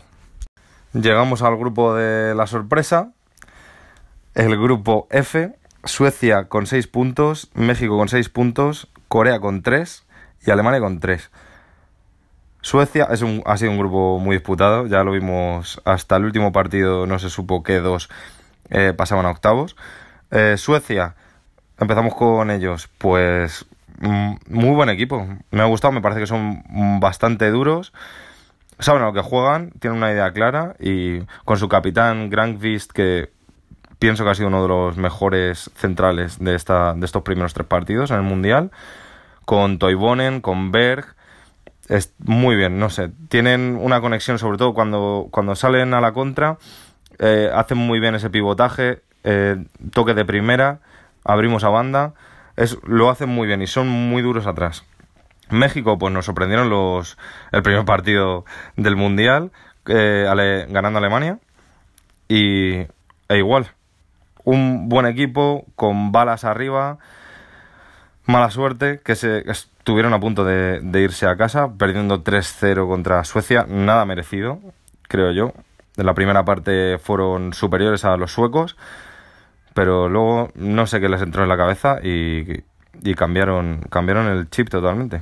Llegamos 0.93 1.41
al 1.41 1.57
grupo 1.57 1.95
de 1.95 2.33
la 2.33 2.47
sorpresa, 2.47 3.11
el 4.35 4.57
grupo 4.57 5.09
F, 5.11 5.53
Suecia 5.83 6.45
con 6.45 6.65
6 6.65 6.87
puntos, 6.87 7.51
México 7.55 7.97
con 7.97 8.07
6 8.07 8.29
puntos, 8.29 8.87
Corea 9.09 9.41
con 9.41 9.63
3 9.63 10.05
y 10.47 10.51
Alemania 10.51 10.79
con 10.79 11.01
3. 11.01 11.29
Suecia 12.65 13.07
es 13.12 13.22
un, 13.22 13.43
ha 13.45 13.57
sido 13.57 13.69
un 13.69 13.77
grupo 13.77 14.17
muy 14.17 14.38
disputado, 14.38 14.88
ya 14.88 15.03
lo 15.03 15.12
vimos 15.12 15.79
hasta 15.86 16.15
el 16.15 16.25
último 16.25 16.51
partido, 16.51 17.05
no 17.05 17.19
se 17.19 17.29
supo 17.29 17.62
qué 17.62 17.75
dos 17.75 18.10
eh, 18.72 18.91
pasaban 18.98 19.27
a 19.27 19.29
octavos. 19.29 19.75
Eh, 20.31 20.55
Suecia, 20.57 21.13
empezamos 21.79 22.15
con 22.15 22.50
ellos, 22.50 22.89
pues 22.98 23.67
mm, 24.00 24.38
muy 24.50 24.74
buen 24.74 24.89
equipo, 24.89 25.27
me 25.51 25.62
ha 25.62 25.65
gustado, 25.65 25.91
me 25.91 26.01
parece 26.01 26.22
que 26.22 26.25
son 26.25 26.63
bastante 27.00 27.51
duros, 27.51 27.93
saben 28.79 29.03
a 29.03 29.05
lo 29.05 29.13
que 29.13 29.22
juegan, 29.22 29.69
tienen 29.79 30.00
una 30.00 30.12
idea 30.12 30.34
clara 30.34 30.75
y 30.79 31.19
con 31.43 31.57
su 31.57 31.69
capitán 31.69 32.31
Grankvist 32.31 32.93
que 32.93 33.29
pienso 34.00 34.24
que 34.24 34.31
ha 34.31 34.34
sido 34.34 34.48
uno 34.48 34.63
de 34.63 34.69
los 34.69 34.98
mejores 34.98 35.69
centrales 35.75 36.39
de, 36.39 36.55
esta, 36.55 36.95
de 36.95 37.05
estos 37.05 37.22
primeros 37.22 37.53
tres 37.53 37.67
partidos 37.67 38.10
en 38.10 38.17
el 38.17 38.24
Mundial. 38.24 38.72
Con 39.45 39.77
Toivonen, 39.77 40.41
con 40.41 40.72
Berg. 40.72 41.14
Es 41.87 42.13
muy 42.19 42.55
bien, 42.55 42.79
no 42.79 42.89
sé. 42.89 43.11
Tienen 43.29 43.77
una 43.79 44.01
conexión, 44.01 44.39
sobre 44.39 44.57
todo 44.57 44.73
cuando, 44.73 45.27
cuando 45.31 45.55
salen 45.55 45.93
a 45.93 46.01
la 46.01 46.13
contra. 46.13 46.57
Eh, 47.19 47.49
hacen 47.53 47.77
muy 47.77 47.99
bien 47.99 48.15
ese 48.15 48.29
pivotaje. 48.29 49.03
Eh, 49.23 49.63
toque 49.91 50.13
de 50.13 50.25
primera. 50.25 50.79
Abrimos 51.23 51.63
a 51.63 51.69
banda. 51.69 52.13
Es, 52.55 52.77
lo 52.83 53.09
hacen 53.09 53.29
muy 53.29 53.47
bien 53.47 53.61
y 53.61 53.67
son 53.67 53.87
muy 53.87 54.21
duros 54.21 54.47
atrás. 54.47 54.83
México, 55.49 55.97
pues 55.97 56.13
nos 56.13 56.25
sorprendieron 56.25 56.69
los 56.69 57.17
el 57.51 57.61
primer 57.61 57.85
partido 57.85 58.45
del 58.77 58.95
Mundial, 58.95 59.51
eh, 59.85 60.65
ganando 60.69 60.99
Alemania. 60.99 61.39
Y 62.27 62.77
e 63.27 63.37
igual, 63.37 63.67
un 64.43 64.89
buen 64.89 65.05
equipo 65.05 65.65
con 65.75 66.11
balas 66.11 66.43
arriba. 66.45 66.97
Mala 68.27 68.50
suerte 68.50 69.01
que 69.03 69.15
se 69.15 69.50
estuvieron 69.50 70.13
a 70.13 70.20
punto 70.20 70.44
de, 70.44 70.79
de 70.82 71.01
irse 71.01 71.27
a 71.27 71.38
casa, 71.38 71.74
perdiendo 71.77 72.24
3-0 72.24 72.88
contra 72.88 73.24
Suecia. 73.24 73.65
Nada 73.70 74.03
merecido, 74.05 74.60
creo 75.03 75.32
yo. 75.32 75.53
En 75.98 76.05
la 76.05 76.13
primera 76.13 76.44
parte 76.44 76.98
fueron 76.98 77.53
superiores 77.53 78.03
a 78.03 78.17
los 78.17 78.32
suecos, 78.32 78.75
pero 79.74 80.10
luego 80.10 80.51
no 80.55 80.88
sé 80.88 81.00
qué 81.00 81.08
les 81.08 81.22
entró 81.22 81.44
en 81.44 81.50
la 81.50 81.58
cabeza 81.58 82.00
y, 82.01 82.63
cambiaron, 83.15 83.82
cambiaron 83.89 84.27
el 84.27 84.50
chip 84.50 84.70
totalmente. 84.70 85.22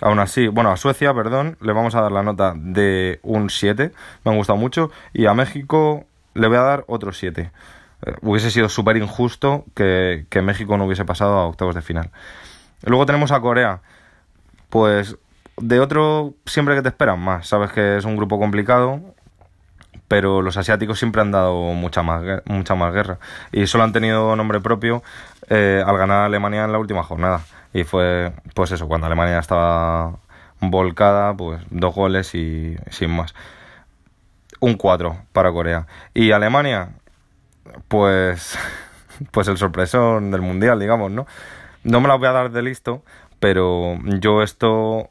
Aún 0.00 0.18
así, 0.18 0.48
bueno, 0.48 0.70
a 0.70 0.76
Suecia, 0.76 1.12
perdón, 1.12 1.58
le 1.60 1.72
vamos 1.72 1.94
a 1.94 2.00
dar 2.00 2.10
la 2.10 2.22
nota 2.22 2.54
de 2.56 3.20
un 3.22 3.50
7, 3.50 3.92
me 4.24 4.30
han 4.30 4.38
gustado 4.38 4.58
mucho, 4.58 4.90
y 5.12 5.26
a 5.26 5.34
México 5.34 6.06
le 6.34 6.48
voy 6.48 6.56
a 6.56 6.62
dar 6.62 6.84
otro 6.88 7.12
7. 7.12 7.50
Eh, 8.06 8.14
hubiese 8.22 8.50
sido 8.50 8.68
súper 8.68 8.96
injusto 8.96 9.64
que, 9.74 10.26
que, 10.30 10.42
México 10.42 10.76
no 10.76 10.86
hubiese 10.86 11.04
pasado 11.04 11.38
a 11.38 11.46
octavos 11.46 11.74
de 11.74 11.82
final. 11.82 12.10
Luego 12.82 13.06
tenemos 13.06 13.32
a 13.32 13.40
Corea. 13.40 13.82
Pues 14.68 15.16
de 15.60 15.80
otro 15.80 16.34
siempre 16.46 16.74
que 16.74 16.82
te 16.82 16.88
esperan 16.88 17.20
más. 17.20 17.46
Sabes 17.46 17.72
que 17.72 17.96
es 17.96 18.04
un 18.04 18.16
grupo 18.16 18.38
complicado, 18.38 19.00
pero 20.08 20.42
los 20.42 20.56
asiáticos 20.56 20.98
siempre 20.98 21.22
han 21.22 21.30
dado 21.30 21.54
mucha 21.74 22.02
más, 22.02 22.22
mucha 22.46 22.74
más 22.74 22.92
guerra. 22.92 23.18
Y 23.52 23.66
solo 23.66 23.84
han 23.84 23.92
tenido 23.92 24.34
nombre 24.36 24.60
propio 24.60 25.02
eh, 25.48 25.82
al 25.86 25.96
ganar 25.98 26.22
a 26.22 26.24
Alemania 26.26 26.64
en 26.64 26.72
la 26.72 26.78
última 26.78 27.02
jornada. 27.02 27.42
Y 27.72 27.84
fue, 27.84 28.32
pues 28.54 28.72
eso, 28.72 28.88
cuando 28.88 29.06
Alemania 29.06 29.38
estaba 29.38 30.16
volcada, 30.60 31.34
pues 31.34 31.62
dos 31.70 31.94
goles 31.94 32.34
y 32.34 32.76
sin 32.90 33.10
más. 33.10 33.34
Un 34.60 34.74
4 34.74 35.16
para 35.32 35.52
Corea. 35.52 35.86
Y 36.12 36.32
Alemania, 36.32 36.90
pues, 37.88 38.58
pues 39.30 39.48
el 39.48 39.58
sorpresón 39.58 40.30
del 40.30 40.42
mundial, 40.42 40.78
digamos, 40.78 41.10
¿no? 41.10 41.26
No 41.84 42.00
me 42.00 42.08
la 42.08 42.16
voy 42.16 42.28
a 42.28 42.32
dar 42.32 42.50
de 42.50 42.62
listo, 42.62 43.02
pero 43.38 43.98
yo 44.04 44.42
esto 44.42 45.10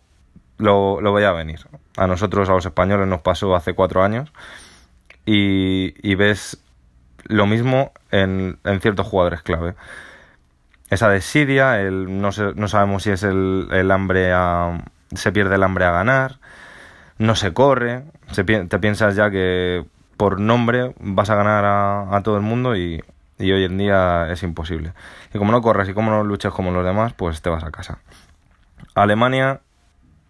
lo, 0.58 1.02
lo 1.02 1.12
voy 1.12 1.24
a 1.24 1.32
venir. 1.32 1.66
A 1.98 2.08
nosotros, 2.08 2.50
a 2.50 2.54
los 2.54 2.66
españoles, 2.66 3.08
nos 3.08 3.22
pasó 3.22 3.56
hace 3.56 3.74
cuatro 3.74 4.04
años 4.04 4.32
y, 5.26 5.96
y 6.08 6.16
ves 6.16 6.64
lo 7.26 7.46
mismo 7.48 7.92
en, 8.12 8.60
en, 8.64 8.82
ciertos 8.82 9.08
jugadores 9.08 9.42
clave. 9.42 9.76
Esa 10.90 11.10
desidia, 11.10 11.82
el, 11.82 12.22
no, 12.22 12.32
sé, 12.32 12.54
no 12.56 12.68
sabemos 12.68 13.04
si 13.04 13.12
es 13.12 13.24
el, 13.24 13.68
el 13.72 13.92
hambre 13.92 14.32
a... 14.34 14.84
se 15.14 15.32
pierde 15.32 15.56
el 15.56 15.64
hambre 15.64 15.86
a 15.86 15.92
ganar, 15.92 16.40
no 17.18 17.36
se 17.36 17.54
corre, 17.54 18.04
se, 18.32 18.44
te 18.44 18.80
piensas 18.80 19.16
ya 19.16 19.30
que 19.30 19.86
por 20.20 20.42
nombre 20.42 20.94
vas 21.00 21.30
a 21.30 21.36
ganar 21.36 21.64
a, 21.64 22.22
todo 22.26 22.36
el 22.36 22.42
mundo 22.42 22.76
y, 22.76 23.02
y, 23.38 23.52
hoy 23.54 23.64
en 23.64 23.78
día 23.78 24.30
es 24.30 24.44
imposible. 24.44 24.92
Y 25.34 25.38
como 25.38 25.54
no 25.54 25.62
corres 25.62 25.88
y 25.88 25.94
como 25.94 26.12
no 26.12 26.26
luches 26.26 26.52
como 26.52 26.72
los 26.72 26.84
demás, 26.84 27.14
pues 27.14 27.42
te 27.42 27.50
vas 27.50 27.64
a 27.64 27.72
casa. 27.72 28.00
Alemania, 28.96 29.62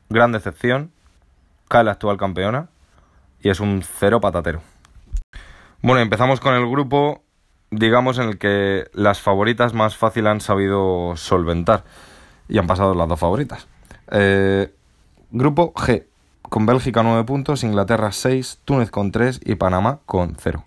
gran 0.08 0.32
decepción, 0.32 0.92
cae 1.68 1.84
la 1.84 1.94
actual 1.94 2.18
campeona 2.18 2.70
y 3.42 3.50
es 3.50 3.60
un 3.60 3.82
cero 3.82 4.22
patatero. 4.22 4.62
Bueno, 5.82 6.02
empezamos 6.02 6.40
con 6.40 6.54
el 6.54 6.70
grupo, 6.70 7.24
digamos, 7.72 8.20
en 8.20 8.30
el 8.30 8.38
que 8.38 8.92
las 8.94 9.20
favoritas 9.20 9.74
más 9.74 9.98
fácil 9.98 10.28
han 10.28 10.40
sabido 10.40 11.14
solventar 11.16 11.84
y 12.48 12.60
han 12.60 12.68
pasado 12.68 12.94
las 12.94 13.10
dos 13.10 13.20
favoritas. 13.20 13.68
Eh, 14.12 14.72
grupo 15.32 15.74
G, 15.74 16.06
con 16.50 16.66
Bélgica 16.66 17.04
9 17.04 17.24
puntos, 17.24 17.64
Inglaterra 17.64 18.12
6, 18.12 18.62
Túnez 18.66 18.92
con 18.92 19.12
3 19.12 19.42
y 19.44 19.56
Panamá 19.56 20.00
con 20.06 20.36
0. 20.38 20.66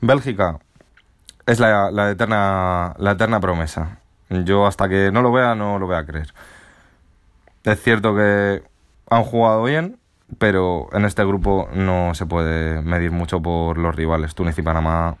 Bélgica 0.00 0.58
es 1.46 1.58
la, 1.58 1.90
la, 1.90 2.10
eterna, 2.10 2.94
la 2.98 3.12
eterna 3.12 3.40
promesa. 3.40 3.98
Yo 4.28 4.66
hasta 4.66 4.88
que 4.88 5.10
no 5.10 5.22
lo 5.22 5.32
vea 5.32 5.54
no 5.54 5.78
lo 5.78 5.86
voy 5.86 5.96
a 5.96 6.04
creer. 6.04 6.32
Es 7.64 7.82
cierto 7.82 8.14
que 8.14 8.62
han 9.10 9.24
jugado 9.24 9.64
bien, 9.64 9.98
pero 10.38 10.88
en 10.92 11.04
este 11.04 11.24
grupo 11.24 11.68
no 11.72 12.14
se 12.14 12.26
puede 12.26 12.82
medir 12.82 13.10
mucho 13.10 13.40
por 13.40 13.78
los 13.78 13.94
rivales. 13.94 14.34
Túnez 14.34 14.58
y 14.58 14.62
Panamá 14.62 15.16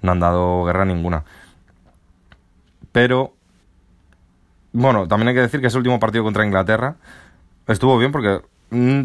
no 0.00 0.12
han 0.12 0.20
dado 0.20 0.64
guerra 0.64 0.84
ninguna. 0.84 1.24
Pero, 2.92 3.34
bueno, 4.72 5.08
también 5.08 5.28
hay 5.28 5.34
que 5.34 5.40
decir 5.40 5.60
que 5.60 5.66
ese 5.66 5.78
último 5.78 5.98
partido 5.98 6.22
contra 6.22 6.44
Inglaterra 6.44 6.96
estuvo 7.66 7.98
bien 7.98 8.12
porque 8.12 8.42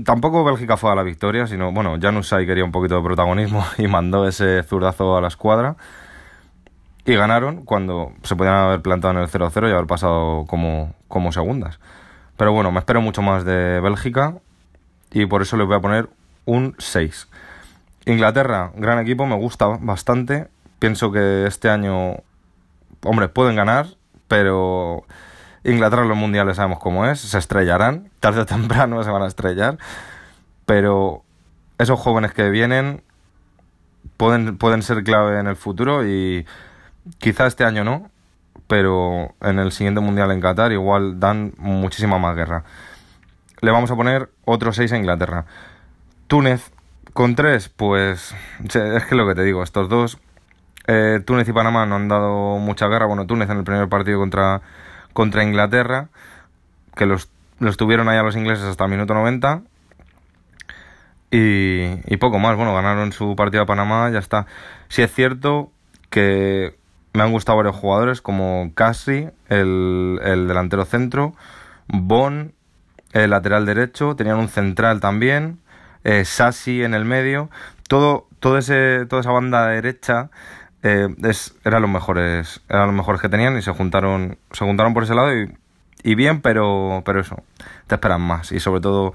tampoco 0.03 0.43
Bélgica 0.43 0.77
fue 0.77 0.91
a 0.91 0.95
la 0.95 1.03
victoria, 1.03 1.45
sino, 1.47 1.71
bueno, 1.71 1.97
Janusay 2.01 2.45
quería 2.45 2.63
un 2.63 2.71
poquito 2.71 2.95
de 2.95 3.03
protagonismo 3.03 3.65
y 3.77 3.87
mandó 3.87 4.27
ese 4.27 4.63
zurdazo 4.63 5.17
a 5.17 5.21
la 5.21 5.27
escuadra. 5.27 5.75
y 7.05 7.15
ganaron 7.15 7.63
cuando 7.65 8.11
se 8.23 8.35
podían 8.35 8.55
haber 8.55 8.81
plantado 8.81 9.13
en 9.13 9.19
el 9.21 9.29
0-0 9.29 9.69
y 9.69 9.71
haber 9.71 9.87
pasado 9.87 10.45
como, 10.47 10.93
como 11.07 11.31
segundas. 11.31 11.79
Pero 12.37 12.53
bueno, 12.53 12.71
me 12.71 12.79
espero 12.79 13.01
mucho 13.01 13.21
más 13.21 13.45
de 13.45 13.79
Bélgica 13.81 14.35
y 15.11 15.25
por 15.25 15.41
eso 15.41 15.57
les 15.57 15.67
voy 15.67 15.77
a 15.77 15.81
poner 15.81 16.09
un 16.45 16.75
6. 16.77 17.27
Inglaterra, 18.05 18.71
gran 18.75 18.99
equipo, 18.99 19.25
me 19.25 19.35
gusta 19.35 19.67
bastante. 19.81 20.47
Pienso 20.79 21.11
que 21.11 21.45
este 21.45 21.69
año, 21.69 22.17
hombre, 23.03 23.27
pueden 23.27 23.55
ganar, 23.55 23.87
pero 24.27 25.03
Inglaterra 25.67 26.05
los 26.05 26.17
mundiales 26.17 26.55
sabemos 26.55 26.79
cómo 26.79 27.05
es, 27.05 27.19
se 27.19 27.37
estrellarán, 27.37 28.09
tarde 28.19 28.41
o 28.41 28.45
temprano 28.45 29.03
se 29.05 29.11
van 29.11 29.21
a 29.21 29.27
estrellar, 29.27 29.77
pero 30.65 31.23
esos 31.77 31.99
jóvenes 31.99 32.33
que 32.33 32.49
vienen 32.49 33.03
pueden, 34.15 34.57
pueden 34.57 34.81
ser 34.81 35.03
clave 35.03 35.39
en 35.39 35.47
el 35.47 35.55
futuro 35.55 36.07
y 36.07 36.45
quizá 37.19 37.47
este 37.47 37.65
año 37.65 37.83
no, 37.83 38.09
pero 38.67 39.35
en 39.41 39.59
el 39.59 39.71
siguiente 39.71 40.01
mundial 40.01 40.31
en 40.31 40.41
Qatar 40.41 40.71
igual 40.71 41.19
dan 41.19 41.53
muchísima 41.57 42.17
más 42.17 42.35
guerra. 42.35 42.63
Le 43.61 43.71
vamos 43.71 43.91
a 43.91 43.95
poner 43.95 44.29
otro 44.45 44.71
6 44.71 44.91
a 44.93 44.97
Inglaterra. 44.97 45.45
Túnez 46.27 46.71
con 47.13 47.35
3, 47.35 47.69
pues 47.69 48.35
es 48.73 49.05
que 49.05 49.15
lo 49.15 49.27
que 49.27 49.35
te 49.35 49.43
digo, 49.43 49.63
estos 49.63 49.89
dos, 49.89 50.17
eh, 50.87 51.21
Túnez 51.25 51.47
y 51.49 51.53
Panamá 51.53 51.85
no 51.85 51.95
han 51.95 52.07
dado 52.07 52.57
mucha 52.57 52.87
guerra. 52.87 53.05
Bueno, 53.05 53.25
Túnez 53.25 53.49
en 53.49 53.57
el 53.57 53.63
primer 53.63 53.89
partido 53.89 54.19
contra, 54.19 54.61
contra 55.17 55.43
Inglaterra, 55.43 56.09
que 56.95 57.07
los, 57.07 57.31
los 57.57 57.75
tuvieron 57.75 58.07
ahí 58.07 58.19
a 58.19 58.21
los 58.21 58.35
ingleses 58.35 58.65
hasta 58.65 58.83
el 58.83 58.91
minuto 58.91 59.15
90. 59.15 59.63
Y, 61.31 61.85
y 62.05 62.17
poco 62.17 62.37
más, 62.37 62.55
bueno, 62.55 62.75
ganaron 62.75 63.11
su 63.11 63.35
partido 63.35 63.63
a 63.63 63.65
Panamá, 63.65 64.11
ya 64.11 64.19
está. 64.19 64.45
Si 64.89 65.01
es 65.01 65.11
cierto 65.11 65.71
que 66.11 66.77
me 67.13 67.23
han 67.23 67.31
gustado 67.31 67.57
varios 67.57 67.75
jugadores 67.75 68.21
como 68.21 68.69
Casi, 68.75 69.27
el, 69.49 70.19
delantero 70.21 70.85
centro, 70.85 71.33
Bon, 71.87 72.53
el 73.13 73.31
lateral 73.31 73.65
derecho, 73.65 74.15
tenían 74.15 74.37
un 74.37 74.49
central 74.49 74.99
también, 74.99 75.57
eh, 76.03 76.25
Sassi 76.25 76.83
en 76.83 76.93
el 76.93 77.05
medio, 77.05 77.49
todo, 77.89 78.27
todo 78.39 78.59
ese, 78.59 79.07
toda 79.07 79.21
esa 79.21 79.31
banda 79.31 79.65
derecha 79.65 80.29
eh, 80.83 81.07
es, 81.23 81.55
eran 81.63 81.81
los 81.81 81.91
mejores, 81.91 82.61
eran 82.69 82.87
los 82.87 82.95
mejores 82.95 83.21
que 83.21 83.29
tenían 83.29 83.57
y 83.57 83.61
se 83.61 83.71
juntaron, 83.71 84.37
se 84.51 84.65
juntaron 84.65 84.93
por 84.93 85.03
ese 85.03 85.15
lado 85.15 85.35
y, 85.35 85.53
y 86.03 86.15
bien, 86.15 86.41
pero, 86.41 87.01
pero 87.05 87.19
eso, 87.19 87.43
te 87.87 87.95
esperan 87.95 88.21
más 88.21 88.51
y 88.51 88.59
sobre 88.59 88.81
todo 88.81 89.13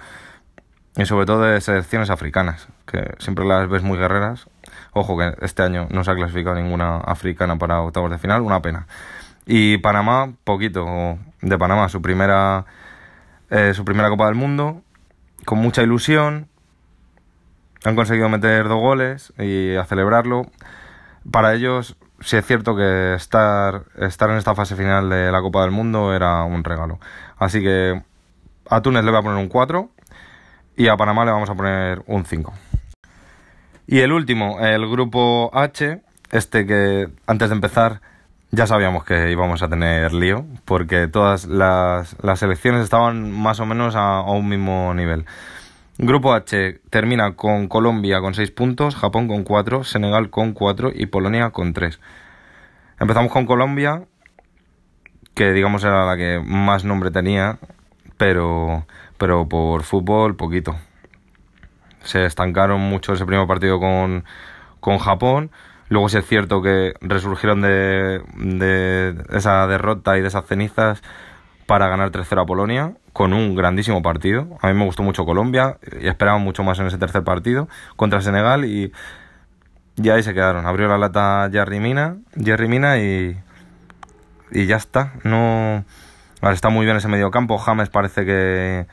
y 0.96 1.06
sobre 1.06 1.24
todo 1.24 1.42
de 1.42 1.60
selecciones 1.60 2.10
africanas, 2.10 2.68
que 2.86 3.14
siempre 3.18 3.46
las 3.46 3.68
ves 3.68 3.82
muy 3.82 3.96
guerreras 3.96 4.46
Ojo 4.94 5.16
que 5.16 5.34
este 5.40 5.62
año 5.62 5.88
no 5.90 6.04
se 6.04 6.10
ha 6.10 6.14
clasificado 6.14 6.54
ninguna 6.54 6.98
africana 6.98 7.56
para 7.56 7.80
octavos 7.80 8.10
de 8.10 8.18
final, 8.18 8.42
una 8.42 8.60
pena. 8.60 8.86
Y 9.46 9.78
Panamá, 9.78 10.34
poquito 10.44 11.18
de 11.40 11.58
Panamá, 11.58 11.88
su 11.88 12.02
primera, 12.02 12.66
eh, 13.50 13.72
su 13.74 13.86
primera 13.86 14.10
Copa 14.10 14.26
del 14.26 14.34
Mundo, 14.34 14.82
con 15.46 15.58
mucha 15.58 15.82
ilusión. 15.82 16.48
Han 17.84 17.96
conseguido 17.96 18.28
meter 18.28 18.68
dos 18.68 18.80
goles 18.80 19.32
y 19.38 19.74
a 19.76 19.84
celebrarlo. 19.84 20.46
Para 21.30 21.54
ellos, 21.54 21.96
sí 22.20 22.36
es 22.36 22.46
cierto 22.46 22.74
que 22.76 23.14
estar, 23.14 23.84
estar 23.98 24.30
en 24.30 24.36
esta 24.36 24.54
fase 24.54 24.76
final 24.76 25.08
de 25.08 25.30
la 25.30 25.40
Copa 25.40 25.62
del 25.62 25.70
Mundo 25.70 26.14
era 26.14 26.42
un 26.44 26.64
regalo. 26.64 26.98
Así 27.38 27.60
que 27.60 28.02
a 28.68 28.80
Túnez 28.82 29.04
le 29.04 29.10
voy 29.10 29.20
a 29.20 29.22
poner 29.22 29.38
un 29.38 29.48
4 29.48 29.90
y 30.76 30.88
a 30.88 30.96
Panamá 30.96 31.24
le 31.24 31.32
vamos 31.32 31.50
a 31.50 31.54
poner 31.54 32.02
un 32.06 32.24
5. 32.24 32.52
Y 33.86 34.00
el 34.00 34.12
último, 34.12 34.60
el 34.60 34.88
grupo 34.88 35.50
H, 35.52 36.00
este 36.30 36.66
que 36.66 37.08
antes 37.26 37.50
de 37.50 37.54
empezar 37.54 38.00
ya 38.52 38.66
sabíamos 38.66 39.04
que 39.04 39.30
íbamos 39.30 39.62
a 39.62 39.68
tener 39.68 40.12
lío, 40.12 40.44
porque 40.66 41.08
todas 41.08 41.46
las, 41.46 42.16
las 42.22 42.38
selecciones 42.38 42.84
estaban 42.84 43.32
más 43.32 43.60
o 43.60 43.66
menos 43.66 43.94
a, 43.96 44.20
un 44.20 44.46
mismo 44.48 44.92
nivel. 44.94 45.24
Grupo 45.98 46.32
H 46.32 46.80
termina 46.88 47.36
con 47.36 47.68
Colombia 47.68 48.20
con 48.20 48.32
6 48.32 48.50
puntos, 48.52 48.96
Japón 48.96 49.28
con 49.28 49.44
4, 49.44 49.84
Senegal 49.84 50.30
con 50.30 50.52
4 50.52 50.90
y 50.94 51.06
Polonia 51.06 51.50
con 51.50 51.74
3. 51.74 52.00
Empezamos 52.98 53.30
con 53.30 53.44
Colombia, 53.44 54.04
que 55.34 55.52
digamos 55.52 55.84
era 55.84 56.06
la 56.06 56.16
que 56.16 56.40
más 56.42 56.84
nombre 56.84 57.10
tenía, 57.10 57.58
pero, 58.16 58.86
pero 59.18 59.48
por 59.48 59.82
fútbol 59.82 60.34
poquito 60.34 60.76
se 62.04 62.24
estancaron 62.24 62.80
mucho 62.80 63.12
ese 63.12 63.26
primer 63.26 63.46
partido 63.46 63.78
con, 63.78 64.24
con 64.80 64.98
Japón. 64.98 65.50
Luego 65.88 66.08
sí 66.08 66.16
es 66.16 66.26
cierto 66.26 66.62
que 66.62 66.94
resurgieron 67.02 67.60
de, 67.60 68.22
de 68.34 69.22
esa 69.30 69.66
derrota 69.66 70.16
y 70.16 70.22
de 70.22 70.28
esas 70.28 70.46
cenizas 70.46 71.02
para 71.66 71.88
ganar 71.88 72.10
3-0 72.10 72.42
a 72.42 72.46
Polonia 72.46 72.92
con 73.12 73.32
un 73.32 73.54
grandísimo 73.54 74.02
partido. 74.02 74.58
A 74.60 74.68
mí 74.68 74.74
me 74.74 74.84
gustó 74.84 75.02
mucho 75.02 75.24
Colombia 75.24 75.78
y 76.00 76.08
esperaba 76.08 76.38
mucho 76.38 76.62
más 76.62 76.78
en 76.78 76.86
ese 76.86 76.98
tercer 76.98 77.24
partido 77.24 77.68
contra 77.96 78.20
Senegal 78.20 78.64
y, 78.64 78.92
y 79.96 80.08
ahí 80.10 80.22
se 80.22 80.34
quedaron. 80.34 80.66
Abrió 80.66 80.88
la 80.88 80.98
lata 80.98 81.48
Jerry 81.52 81.80
Mina, 81.80 82.16
Jerry 82.36 82.68
Mina 82.68 82.98
y, 82.98 83.38
y 84.50 84.66
ya 84.66 84.76
está. 84.76 85.12
No, 85.24 85.84
está 86.42 86.68
muy 86.68 86.84
bien 86.84 86.96
ese 86.96 87.08
medio 87.08 87.30
campo. 87.30 87.58
James 87.58 87.88
parece 87.88 88.24
que 88.24 88.86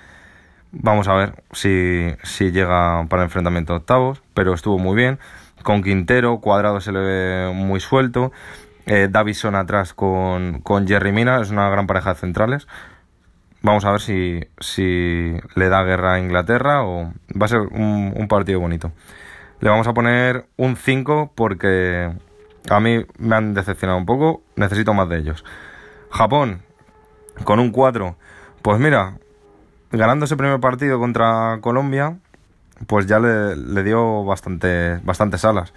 Vamos 0.72 1.08
a 1.08 1.16
ver 1.16 1.44
si, 1.52 2.14
si 2.24 2.52
llega 2.52 3.04
para 3.10 3.24
el 3.24 3.28
enfrentamiento 3.28 3.74
de 3.74 3.78
octavos, 3.78 4.22
pero 4.36 4.54
estuvo 4.54 4.78
muy 4.78 4.96
bien. 4.96 5.18
Con 5.64 5.82
Quintero, 5.82 6.40
Cuadrado 6.42 6.80
se 6.80 6.92
le 6.92 7.00
ve 7.00 7.52
muy 7.54 7.80
suelto. 7.80 8.32
Eh, 8.92 9.08
Davison 9.08 9.54
atrás 9.54 9.94
con, 9.94 10.62
con 10.62 10.88
Jerry 10.88 11.12
Mina, 11.12 11.40
es 11.42 11.52
una 11.52 11.70
gran 11.70 11.86
pareja 11.86 12.16
de 12.16 12.20
centrales. 12.20 12.68
Vamos 13.62 13.86
a 13.86 13.92
ver 13.92 14.02
si, 14.02 14.40
si 14.60 15.38
le 15.54 15.70
da 15.70 15.84
guerra 15.84 16.14
a 16.14 16.20
Inglaterra 16.20 16.84
o 16.84 17.14
va 17.40 17.46
a 17.46 17.50
ser 17.50 17.60
un, 17.60 18.28
partido 18.28 18.60
bonito. 18.60 18.92
Le 19.60 19.70
vamos 19.70 19.86
a 19.86 19.94
poner 19.94 20.48
un 20.58 20.76
5 20.76 21.34
porque 21.36 22.12
a 22.68 22.80
mí 22.80 23.06
me 23.20 23.36
han 23.36 23.54
decepcionado 23.54 24.00
un 24.00 24.08
poco, 24.08 24.42
necesito 24.56 24.96
más 24.96 25.08
de 25.08 25.20
ellos. 25.20 25.46
Japón, 26.10 26.64
con 27.44 27.60
un 27.60 27.70
4, 27.70 28.16
pues 28.64 28.80
mira, 28.80 29.20
ganando 29.92 30.26
ese 30.26 30.36
primer 30.36 30.60
partido 30.60 30.98
contra 30.98 31.60
Colombia, 31.62 32.18
pues 32.88 33.06
ya 33.06 33.20
le, 33.20 33.84
dio 33.84 34.26
bastante, 34.26 34.98
bastantes 35.04 35.46
alas. 35.46 35.74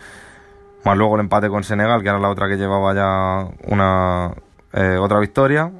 Más 0.84 0.96
luego 0.96 1.14
el 1.14 1.20
empate 1.20 1.48
con 1.48 1.64
Senegal, 1.64 2.02
que 2.02 2.08
era 2.08 2.18
la 2.18 2.28
otra 2.28 2.48
que 2.48 2.56
llevaba 2.56 2.94
ya 2.94 3.46
una 3.66 4.34
eh, 4.72 4.98
otra 5.00 5.18
victoria. 5.20 5.70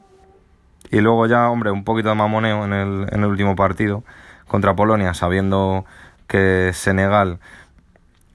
Y 0.90 1.00
luego 1.00 1.26
ya, 1.26 1.48
hombre, 1.48 1.70
un 1.70 1.84
poquito 1.84 2.10
de 2.10 2.14
mamoneo 2.14 2.64
en 2.64 2.72
el, 2.72 3.06
en 3.10 3.20
el 3.20 3.26
último 3.26 3.56
partido 3.56 4.04
contra 4.46 4.76
Polonia, 4.76 5.14
sabiendo 5.14 5.86
que 6.26 6.70
Senegal 6.74 7.40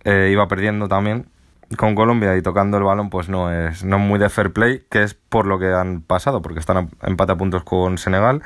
eh, 0.04 0.30
iba 0.32 0.48
perdiendo 0.48 0.88
también 0.88 1.28
con 1.76 1.96
Colombia 1.96 2.36
y 2.38 2.42
tocando 2.42 2.78
el 2.78 2.84
balón, 2.84 3.10
pues 3.10 3.30
no 3.30 3.52
es, 3.52 3.84
no 3.84 4.00
muy 4.00 4.18
de 4.20 4.30
fair 4.30 4.54
play, 4.54 4.84
que 4.90 5.04
es 5.04 5.14
por 5.14 5.46
lo 5.46 5.60
que 5.60 5.74
han 5.74 6.02
pasado, 6.02 6.42
porque 6.42 6.60
están 6.60 6.78
a 7.02 7.08
empate 7.08 7.34
a 7.34 7.36
puntos 7.36 7.64
con 7.64 7.98
Senegal 7.98 8.42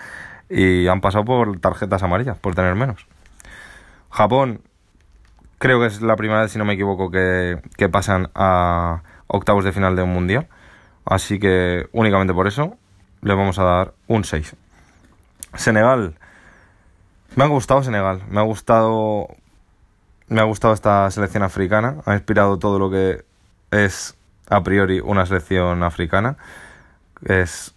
y 0.49 0.87
han 0.87 1.01
pasado 1.01 1.23
por 1.23 1.59
tarjetas 1.59 2.03
amarillas, 2.03 2.37
por 2.37 2.55
tener 2.55 2.75
menos. 2.75 3.05
Japón, 4.09 4.61
creo 5.61 5.79
que 5.79 5.85
es 5.85 6.01
la 6.01 6.15
primera 6.15 6.41
vez, 6.41 6.51
si 6.51 6.57
no 6.57 6.65
me 6.65 6.73
equivoco, 6.73 7.11
que, 7.11 7.61
que 7.77 7.87
pasan 7.87 8.31
a 8.33 9.03
octavos 9.27 9.63
de 9.63 9.71
final 9.71 9.95
de 9.95 10.01
un 10.01 10.11
mundial. 10.11 10.47
Así 11.05 11.39
que 11.39 11.87
únicamente 11.91 12.33
por 12.33 12.47
eso 12.47 12.77
le 13.21 13.35
vamos 13.35 13.59
a 13.59 13.63
dar 13.63 13.93
un 14.07 14.23
6. 14.23 14.55
Senegal. 15.53 16.15
Me 17.35 17.43
ha 17.43 17.47
gustado 17.47 17.83
Senegal. 17.83 18.23
Me 18.27 18.39
ha 18.39 18.43
gustado. 18.43 19.27
Me 20.27 20.41
ha 20.41 20.45
gustado 20.45 20.73
esta 20.73 21.09
selección 21.11 21.43
africana. 21.43 21.97
Ha 22.05 22.13
inspirado 22.15 22.57
todo 22.57 22.79
lo 22.79 22.89
que 22.89 23.23
es 23.69 24.17
a 24.49 24.63
priori 24.63 24.99
una 24.99 25.27
selección 25.27 25.83
africana. 25.83 26.37
Es. 27.23 27.75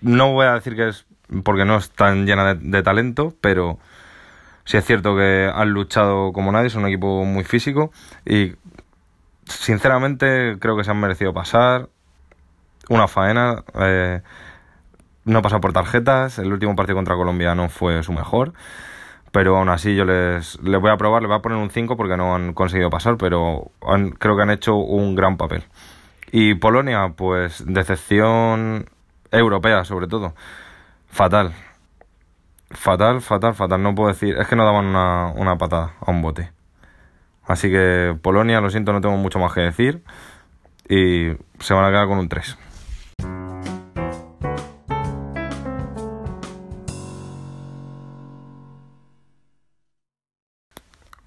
No 0.00 0.32
voy 0.32 0.46
a 0.46 0.52
decir 0.52 0.76
que 0.76 0.90
es 0.90 1.06
porque 1.42 1.64
no 1.64 1.76
es 1.76 1.90
tan 1.90 2.24
llena 2.24 2.54
de, 2.54 2.82
talento, 2.82 3.34
pero 3.40 3.78
sí 4.64 4.76
es 4.76 4.84
cierto 4.84 5.16
que 5.16 5.50
han 5.52 5.70
luchado 5.70 6.32
como 6.32 6.52
nadie, 6.52 6.68
es 6.68 6.74
un 6.74 6.86
equipo 6.86 7.24
muy 7.24 7.44
físico 7.44 7.90
y 8.24 8.54
sinceramente 9.46 10.58
creo 10.58 10.76
que 10.76 10.84
se 10.84 10.90
han 10.90 11.00
merecido 11.00 11.32
pasar 11.32 11.88
una 12.88 13.08
faena. 13.08 13.62
Eh, 13.74 14.20
no 15.24 15.40
pasado 15.42 15.60
por 15.60 15.72
tarjetas, 15.72 16.38
el 16.38 16.52
último 16.52 16.76
partido 16.76 16.96
contra 16.96 17.16
Colombia 17.16 17.54
no 17.54 17.68
fue 17.70 18.02
su 18.02 18.12
mejor, 18.12 18.52
pero 19.32 19.56
aún 19.56 19.70
así 19.70 19.94
yo 19.96 20.04
les, 20.04 20.60
les 20.62 20.80
voy 20.80 20.90
a 20.90 20.96
probar, 20.96 21.22
les 21.22 21.28
voy 21.28 21.38
a 21.38 21.42
poner 21.42 21.58
un 21.58 21.70
5 21.70 21.96
porque 21.96 22.16
no 22.16 22.34
han 22.34 22.52
conseguido 22.52 22.90
pasar, 22.90 23.16
pero 23.16 23.70
creo 24.18 24.36
que 24.36 24.42
han 24.42 24.50
hecho 24.50 24.76
un 24.76 25.14
gran 25.14 25.36
papel. 25.36 25.64
Y 26.30 26.54
Polonia, 26.54 27.14
pues 27.16 27.64
decepción 27.66 28.86
europea 29.30 29.84
sobre 29.84 30.08
todo. 30.08 30.34
Fatal. 31.08 31.54
Fatal, 32.74 33.20
fatal, 33.20 33.54
fatal. 33.54 33.82
No 33.82 33.94
puedo 33.94 34.08
decir. 34.08 34.36
Es 34.36 34.46
que 34.48 34.56
no 34.56 34.64
daban 34.64 34.86
una, 34.86 35.32
una 35.36 35.56
patada 35.56 35.94
a 36.00 36.10
un 36.10 36.22
bote. 36.22 36.52
Así 37.46 37.70
que 37.70 38.16
Polonia, 38.22 38.60
lo 38.60 38.70
siento, 38.70 38.92
no 38.92 39.00
tengo 39.00 39.16
mucho 39.16 39.38
más 39.38 39.52
que 39.52 39.60
decir. 39.60 40.02
y 40.88 41.32
se 41.60 41.74
van 41.74 41.84
a 41.86 41.90
quedar 41.90 42.08
con 42.08 42.18
un 42.18 42.28
3. 42.28 42.58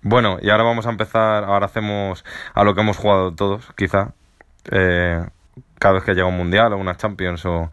Bueno, 0.09 0.37
y 0.41 0.49
ahora 0.49 0.63
vamos 0.63 0.87
a 0.87 0.89
empezar, 0.89 1.43
ahora 1.43 1.65
hacemos 1.65 2.23
a 2.53 2.63
lo 2.63 2.73
que 2.73 2.81
hemos 2.81 2.95
jugado 2.97 3.35
todos, 3.35 3.73
quizá, 3.75 4.13
eh, 4.71 5.25
cada 5.79 5.95
vez 5.95 6.03
que 6.03 6.13
llega 6.13 6.27
un 6.27 6.37
mundial 6.37 6.73
o 6.73 6.77
una 6.77 6.95
Champions 6.95 7.45
o 7.45 7.71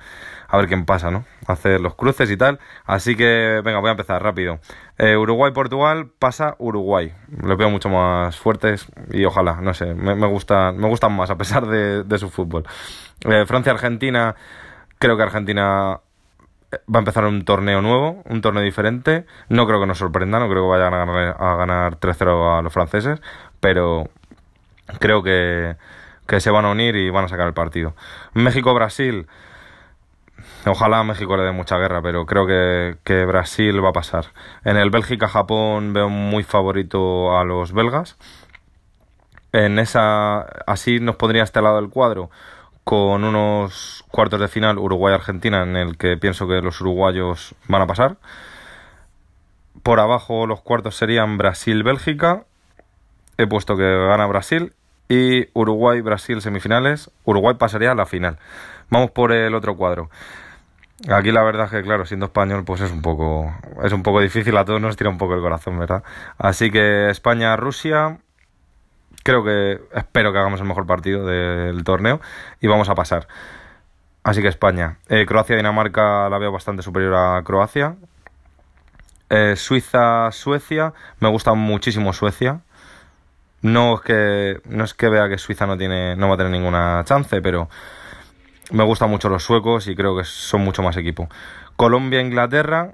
a 0.49 0.57
ver 0.57 0.69
quién 0.69 0.85
pasa, 0.85 1.11
¿no? 1.11 1.25
Hacer 1.47 1.81
los 1.81 1.95
cruces 1.95 2.31
y 2.31 2.37
tal. 2.37 2.59
Así 2.85 3.17
que, 3.17 3.61
venga, 3.65 3.81
voy 3.81 3.89
a 3.89 3.93
empezar 3.93 4.23
rápido. 4.23 4.61
Eh, 4.99 5.17
Uruguay-Portugal 5.17 6.11
pasa 6.19 6.55
Uruguay. 6.59 7.13
Los 7.43 7.59
veo 7.59 7.71
mucho 7.71 7.89
más 7.89 8.39
fuertes 8.39 8.87
y 9.11 9.25
ojalá, 9.25 9.61
no 9.61 9.75
sé, 9.75 9.95
me, 9.95 10.15
me, 10.15 10.27
gustan, 10.27 10.77
me 10.77 10.89
gustan 10.89 11.13
más 11.13 11.31
a 11.31 11.37
pesar 11.37 11.67
de, 11.67 12.19
su 12.19 12.31
fútbol. 12.31 12.65
Eh, 13.23 13.45
Francia-Argentina, 13.47 14.37
creo 14.99 15.17
que 15.17 15.23
Argentina 15.23 16.01
va 16.93 16.99
a 16.99 16.99
empezar 16.99 17.25
un 17.25 17.45
torneo 17.45 17.83
nuevo, 17.83 18.23
un 18.25 18.41
torneo 18.41 18.63
diferente. 18.63 19.27
No 19.49 19.67
creo 19.67 19.81
que 19.81 19.87
nos 19.87 19.99
sorprenda, 19.99 20.39
no 20.39 20.49
creo 20.49 20.65
que 20.65 20.69
vayan 20.69 20.95
a 20.95 21.05
ganar, 21.05 21.37
a 21.39 21.57
ganar 21.57 21.99
3-0 21.99 22.59
a 22.59 22.63
los 22.63 22.73
franceses, 22.73 23.21
pero 23.61 24.09
creo 25.01 25.23
que, 25.23 25.77
que 26.27 26.41
se 26.41 26.51
van 26.51 26.65
a 26.65 26.71
unir 26.71 26.97
y 26.97 27.11
van 27.11 27.25
a 27.25 27.29
sacar 27.29 27.47
el 27.47 27.55
partido. 27.55 27.95
México-Brasil. 28.35 29.27
Ojalá 30.67 31.03
México 31.05 31.37
le 31.37 31.45
dé 31.45 31.53
mucha 31.53 31.77
guerra, 31.79 32.03
pero 32.03 32.27
creo 32.27 32.47
que, 32.47 33.25
Brasil 33.27 33.85
va 33.85 33.91
a 33.91 33.93
pasar. 33.93 34.27
En 34.65 34.77
el 34.77 34.91
Bélgica-Japón 34.91 35.93
veo 35.93 36.09
muy 36.09 36.43
favorito 36.43 37.39
a 37.39 37.45
los 37.45 37.73
belgas. 37.73 38.17
En 39.53 39.79
esa, 39.79 40.41
así 40.67 41.01
nos 41.01 41.17
pondría 41.17 41.45
este 41.45 41.63
lado 41.63 41.77
del 41.77 41.91
cuadro 41.91 42.31
con 42.83 43.25
unos 43.25 44.05
cuartos 44.11 44.41
de 44.41 44.49
final 44.49 44.79
Uruguay-Argentina 44.79 45.63
en 45.63 45.77
el 45.77 45.97
que 45.97 46.17
pienso 46.17 46.47
que 46.47 46.61
los 46.61 46.81
uruguayos 46.81 47.55
van 47.67 47.83
a 47.83 47.87
pasar. 47.87 48.19
Por 49.83 50.01
abajo 50.01 50.47
los 50.47 50.61
cuartos 50.61 50.97
serían 50.97 51.39
Brasil-Bélgica. 51.39 52.45
He 53.39 53.47
puesto 53.47 53.77
que 53.77 53.85
gana 53.85 54.27
Brasil. 54.27 54.75
Y 55.09 55.49
Uruguay-Brasil 55.53 56.41
semifinales. 56.41 57.11
Uruguay 57.25 57.57
pasaría 57.59 57.93
a 57.93 57.95
la 57.95 58.07
final. 58.07 58.39
Vamos 58.91 59.11
por 59.11 59.33
el 59.33 59.55
otro 59.55 59.77
cuadro. 59.77 60.11
Aquí 61.09 61.33
la 61.33 61.43
verdad 61.43 61.67
es 61.67 61.71
que, 61.73 61.83
claro, 61.83 62.07
siendo 62.07 62.27
español, 62.27 62.65
pues 62.65 62.81
es 62.81 62.91
un 62.91 63.03
poco, 63.03 63.53
es 63.83 63.93
un 63.93 64.03
poco 64.03 64.21
difícil, 64.21 64.57
a 64.57 64.65
todos 64.65 64.81
nos 64.81 64.97
tira 64.97 65.11
un 65.11 65.19
poco 65.19 65.35
el 65.35 65.41
corazón, 65.41 65.79
¿verdad? 65.79 66.03
Así 66.39 66.71
que 66.71 67.11
España-Rusia, 67.11 68.21
creo 69.23 69.45
que, 69.45 69.81
espero 69.93 70.33
que 70.33 70.39
hagamos 70.39 70.61
el 70.61 70.67
mejor 70.67 70.87
partido 70.87 71.27
del 71.27 71.85
torneo 71.85 72.21
y 72.61 72.69
vamos 72.69 72.89
a 72.89 72.95
pasar. 72.95 73.27
Así 74.23 74.41
que 74.41 74.49
España. 74.49 74.97
Eh, 75.09 75.27
Croacia-Dinamarca 75.27 76.31
la 76.31 76.39
veo 76.39 76.51
bastante 76.51 76.83
superior 76.83 77.15
a 77.15 77.43
Croacia. 77.43 77.97
Eh, 79.29 79.55
Suiza-Suecia, 79.57 80.95
me 81.21 81.29
gusta 81.29 81.53
muchísimo 81.53 82.15
Suecia. 82.15 82.61
No 83.65 83.95
es 83.95 84.01
que 84.03 84.61
no 84.67 84.85
es 84.85 84.93
que 84.93 85.09
vea 85.09 85.27
que 85.31 85.39
Suiza 85.39 85.67
no 85.67 85.79
tiene 85.79 86.17
no 86.17 86.29
va 86.29 86.35
a 86.35 86.37
tener 86.37 86.53
ninguna 86.53 87.03
chance, 87.07 87.41
pero 87.41 87.71
me 88.71 88.85
gustan 88.85 89.09
mucho 89.09 89.31
los 89.31 89.43
suecos 89.43 89.87
y 89.87 89.97
creo 89.97 90.15
que 90.15 90.25
son 90.25 90.61
mucho 90.61 90.83
más 90.83 90.99
equipo. 90.99 91.31
Colombia, 91.77 92.21
Inglaterra. 92.21 92.93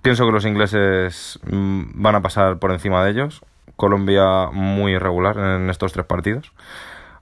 Pienso 0.00 0.24
que 0.24 0.32
los 0.32 0.46
ingleses 0.46 1.38
mm, 1.44 2.02
van 2.02 2.14
a 2.14 2.22
pasar 2.22 2.58
por 2.58 2.72
encima 2.72 3.04
de 3.04 3.10
ellos. 3.10 3.42
Colombia 3.76 4.46
muy 4.50 4.92
irregular 4.92 5.36
en 5.36 5.68
estos 5.68 5.92
tres 5.92 6.06
partidos. 6.06 6.52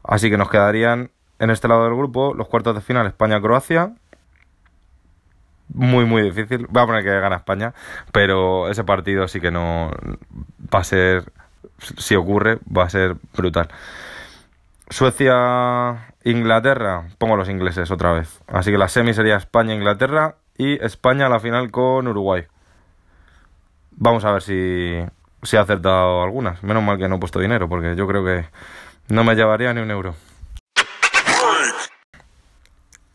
Así 0.05 0.31
que 0.31 0.39
nos 0.39 0.49
quedarían 0.49 1.11
en 1.41 1.51
este 1.51 1.67
lado 1.67 1.85
del 1.87 1.97
grupo 1.97 2.35
los 2.35 2.47
cuartos 2.47 2.77
de 2.77 2.83
final 2.83 3.05
España-Croacia. 3.05 3.95
Muy, 5.75 6.05
muy 6.05 6.23
difícil. 6.23 6.69
Voy 6.71 6.85
a 6.85 6.87
poner 6.87 7.03
que 7.03 7.19
gana 7.19 7.35
España, 7.35 7.75
pero 8.13 8.69
ese 8.69 8.85
partido 8.85 9.27
sí 9.27 9.41
que 9.41 9.51
no 9.51 9.91
va 10.73 10.79
a 10.79 10.85
ser, 10.85 11.33
si 11.79 12.15
ocurre, 12.15 12.59
va 12.77 12.85
a 12.85 12.91
ser 12.91 13.17
brutal. 13.37 13.69
Suecia 14.89 16.15
Inglaterra, 16.25 17.09
pongo 17.19 17.37
los 17.37 17.49
ingleses 17.49 17.91
otra 17.91 18.13
vez. 18.13 18.41
Así 18.49 18.71
que 18.71 18.79
la 18.79 18.89
semi 18.89 19.15
sería 19.15 19.37
España-Inglaterra 19.37 20.37
y 20.59 20.83
España 20.85 21.27
a 21.27 21.29
la 21.29 21.41
final 21.41 21.71
con 21.71 22.09
Uruguay. 22.09 22.45
Vamos 23.93 24.25
a 24.25 24.33
ver 24.33 24.43
si, 24.43 24.99
si 25.43 25.57
ha 25.57 25.63
acertado 25.63 26.23
algunas. 26.23 26.63
Menos 26.63 26.83
mal 26.83 26.99
que 26.99 27.09
no 27.09 27.17
he 27.17 27.19
puesto 27.19 27.39
dinero, 27.39 27.69
porque 27.69 27.95
yo 27.97 28.07
creo 28.07 28.25
que 28.25 28.47
no 29.09 29.25
me 29.25 29.35
llevaría 29.35 29.73
ni 29.73 29.81
un 29.81 29.91
euro. 29.91 30.15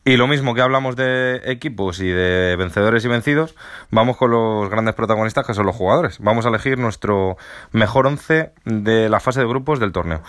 Y 0.08 0.18
lo 0.18 0.28
mismo 0.28 0.54
que 0.54 0.62
hablamos 0.62 0.96
de 0.96 1.41
equipos 1.46 2.00
y 2.00 2.08
de 2.08 2.56
vencedores 2.58 3.04
y 3.04 3.08
vencidos, 3.08 3.56
vamos 3.89 4.18
con 4.18 4.30
los 4.30 4.70
grandes 4.70 4.94
protagonistas 4.94 5.48
que 5.48 5.56
son 5.56 5.65
los 5.65 5.76
jugadores. 5.76 6.20
Vamos 6.20 6.46
a 6.46 6.50
elegir 6.50 6.78
nuestro 6.78 7.38
mejor 7.72 8.06
once 8.06 8.52
de 8.65 9.10
la 9.10 9.20
fase 9.20 9.39
de 9.39 9.48
grupos 9.48 9.80
del 9.80 9.91
torneo. 9.91 10.22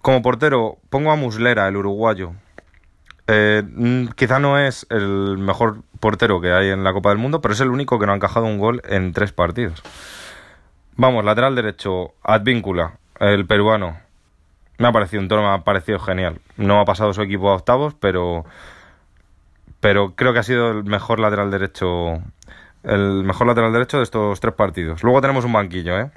Como 0.00 0.22
portero 0.22 0.78
pongo 0.88 1.10
a 1.10 1.16
Muslera, 1.16 1.68
el 1.68 1.76
uruguayo. 1.76 2.32
Eh, 3.26 3.62
mm, 3.66 4.06
quizá 4.16 4.38
no 4.38 4.58
es 4.58 4.86
el 4.88 5.36
mejor 5.36 5.82
portero 6.00 6.40
que 6.40 6.52
hay 6.52 6.70
en 6.70 6.82
la 6.82 6.94
Copa 6.94 7.10
del 7.10 7.18
Mundo, 7.18 7.42
pero 7.42 7.52
es 7.52 7.60
el 7.60 7.68
único 7.68 7.98
que 7.98 8.06
no 8.06 8.12
ha 8.12 8.16
encajado 8.16 8.46
un 8.46 8.58
gol 8.58 8.80
en 8.88 9.12
tres 9.12 9.30
partidos. 9.30 9.82
Vamos, 10.96 11.22
lateral 11.22 11.54
derecho, 11.54 12.14
Advíncula, 12.22 12.94
el 13.20 13.46
peruano. 13.46 13.98
Me 14.78 14.88
ha 14.88 14.92
parecido 14.92 15.20
un 15.20 15.28
tono, 15.28 15.42
me 15.42 15.48
ha 15.48 15.64
parecido 15.64 15.98
genial. 15.98 16.40
No 16.56 16.80
ha 16.80 16.86
pasado 16.86 17.12
su 17.12 17.20
equipo 17.20 17.50
a 17.50 17.56
octavos, 17.56 17.92
pero 17.92 18.46
pero 19.86 20.16
creo 20.16 20.32
que 20.32 20.40
ha 20.40 20.42
sido 20.42 20.72
el 20.72 20.82
mejor 20.82 21.20
lateral 21.20 21.48
derecho 21.48 22.20
el 22.82 23.22
mejor 23.22 23.46
lateral 23.46 23.72
derecho 23.72 23.98
de 23.98 24.02
estos 24.02 24.40
tres 24.40 24.52
partidos. 24.52 25.04
Luego 25.04 25.20
tenemos 25.20 25.44
un 25.44 25.52
banquillo, 25.52 25.96
¿eh? 25.96 26.10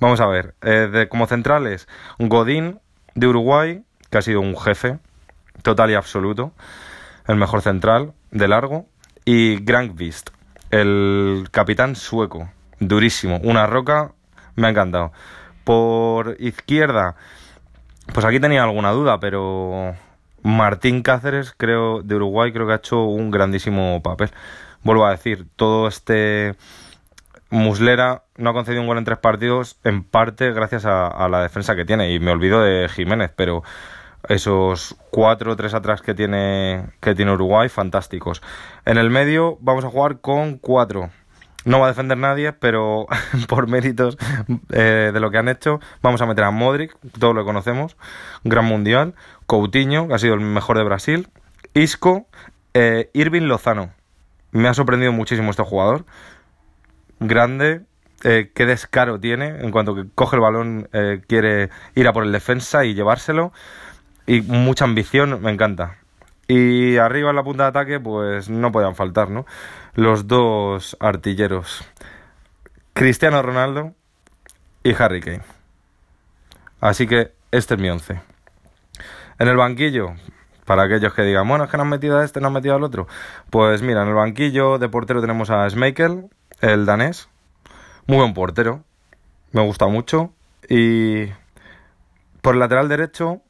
Vamos 0.00 0.22
a 0.22 0.26
ver. 0.26 0.54
Eh, 0.62 1.06
como 1.10 1.26
centrales, 1.26 1.86
Godín, 2.18 2.80
de 3.14 3.26
Uruguay, 3.26 3.84
que 4.08 4.16
ha 4.16 4.22
sido 4.22 4.40
un 4.40 4.56
jefe 4.56 4.98
total 5.60 5.90
y 5.90 5.96
absoluto, 5.96 6.52
el 7.26 7.36
mejor 7.36 7.60
central 7.60 8.14
de 8.30 8.48
largo, 8.48 8.86
y 9.26 9.62
Grankvist, 9.62 10.30
el 10.70 11.46
capitán 11.50 11.94
sueco, 11.94 12.48
durísimo, 12.80 13.38
una 13.42 13.66
roca, 13.66 14.12
me 14.56 14.66
ha 14.66 14.70
encantado. 14.70 15.12
Por 15.62 16.36
izquierda, 16.38 17.16
pues 18.14 18.24
aquí 18.24 18.40
tenía 18.40 18.62
alguna 18.62 18.92
duda, 18.92 19.20
pero 19.20 19.94
Martín 20.42 21.02
Cáceres, 21.02 21.54
creo, 21.56 22.02
de 22.02 22.16
Uruguay, 22.16 22.52
creo 22.52 22.66
que 22.66 22.72
ha 22.72 22.76
hecho 22.76 23.04
un 23.04 23.30
grandísimo 23.30 24.02
papel. 24.02 24.30
Vuelvo 24.82 25.06
a 25.06 25.10
decir, 25.10 25.46
todo 25.56 25.88
este 25.88 26.54
Muslera 27.50 28.24
no 28.36 28.50
ha 28.50 28.52
concedido 28.52 28.82
un 28.82 28.88
gol 28.88 28.98
en 28.98 29.04
tres 29.04 29.18
partidos, 29.18 29.78
en 29.84 30.04
parte 30.04 30.52
gracias 30.52 30.84
a, 30.84 31.28
la 31.28 31.42
defensa 31.42 31.74
que 31.74 31.84
tiene. 31.84 32.12
Y 32.12 32.20
me 32.20 32.30
olvido 32.30 32.62
de 32.62 32.88
Jiménez, 32.88 33.30
pero 33.34 33.62
esos 34.28 34.96
cuatro 35.10 35.52
o 35.52 35.56
tres 35.56 35.74
atrás 35.74 36.02
que 36.02 36.14
tiene, 36.14 36.90
que 37.00 37.14
tiene 37.14 37.32
Uruguay, 37.32 37.68
fantásticos. 37.68 38.42
En 38.84 38.98
el 38.98 39.10
medio 39.10 39.56
vamos 39.60 39.84
a 39.84 39.90
jugar 39.90 40.20
con 40.20 40.58
cuatro. 40.58 41.10
No 41.68 41.80
va 41.80 41.86
a 41.86 41.88
defender 41.88 42.16
nadie, 42.16 42.52
pero 42.52 43.06
por 43.48 43.68
méritos 43.68 44.16
eh, 44.72 45.10
de 45.12 45.20
lo 45.20 45.30
que 45.30 45.38
han 45.38 45.48
hecho, 45.48 45.80
vamos 46.02 46.22
a 46.22 46.26
meter 46.26 46.44
a 46.44 46.50
Modric, 46.50 46.96
todo 47.18 47.34
lo 47.34 47.44
conocemos, 47.44 47.96
gran 48.44 48.64
mundial, 48.64 49.14
Coutinho, 49.46 50.08
que 50.08 50.14
ha 50.14 50.18
sido 50.18 50.34
el 50.34 50.40
mejor 50.40 50.78
de 50.78 50.84
Brasil, 50.84 51.28
Isco, 51.74 52.26
eh, 52.74 53.10
Irving 53.12 53.42
Lozano. 53.42 53.90
Me 54.50 54.68
ha 54.68 54.74
sorprendido 54.74 55.12
muchísimo 55.12 55.50
este 55.50 55.62
jugador 55.62 56.06
grande, 57.20 57.82
eh, 58.24 58.50
qué 58.54 58.66
descaro 58.66 59.20
tiene 59.20 59.60
en 59.60 59.70
cuanto 59.70 59.94
que 59.94 60.04
coge 60.14 60.36
el 60.36 60.42
balón, 60.42 60.88
eh, 60.92 61.20
quiere 61.26 61.70
ir 61.94 62.08
a 62.08 62.12
por 62.12 62.24
el 62.24 62.32
defensa 62.32 62.84
y 62.84 62.94
llevárselo. 62.94 63.52
Y 64.26 64.42
mucha 64.42 64.84
ambición, 64.84 65.40
me 65.42 65.50
encanta. 65.50 65.98
Y 66.48 66.96
arriba 66.96 67.28
en 67.30 67.36
la 67.36 67.44
punta 67.44 67.64
de 67.64 67.68
ataque, 67.68 68.00
pues 68.00 68.48
no 68.48 68.72
podían 68.72 68.94
faltar, 68.94 69.28
¿no? 69.28 69.44
Los 69.94 70.26
dos 70.26 70.96
artilleros. 70.98 71.84
Cristiano 72.94 73.42
Ronaldo 73.42 73.92
y 74.82 74.94
Harry 74.94 75.20
Kane. 75.20 75.42
Así 76.80 77.06
que 77.06 77.32
este 77.50 77.74
es 77.74 77.80
mi 77.80 77.90
once. 77.90 78.20
En 79.38 79.48
el 79.48 79.56
banquillo, 79.56 80.14
para 80.64 80.84
aquellos 80.84 81.12
que 81.12 81.22
digan, 81.22 81.46
bueno, 81.46 81.64
es 81.64 81.70
que 81.70 81.76
no 81.76 81.82
han 81.82 81.90
metido 81.90 82.18
a 82.18 82.24
este, 82.24 82.40
no 82.40 82.48
han 82.48 82.54
metido 82.54 82.74
al 82.74 82.82
otro. 82.82 83.06
Pues 83.50 83.82
mira, 83.82 84.02
en 84.02 84.08
el 84.08 84.14
banquillo 84.14 84.78
de 84.78 84.88
portero 84.88 85.20
tenemos 85.20 85.50
a 85.50 85.68
Schmeichel, 85.68 86.30
el 86.60 86.86
danés. 86.86 87.28
Muy 88.06 88.16
buen 88.16 88.32
portero. 88.32 88.84
Me 89.52 89.62
gusta 89.62 89.86
mucho. 89.86 90.32
Y 90.68 91.26
por 92.40 92.54
el 92.54 92.60
lateral 92.60 92.88
derecho, 92.88 93.42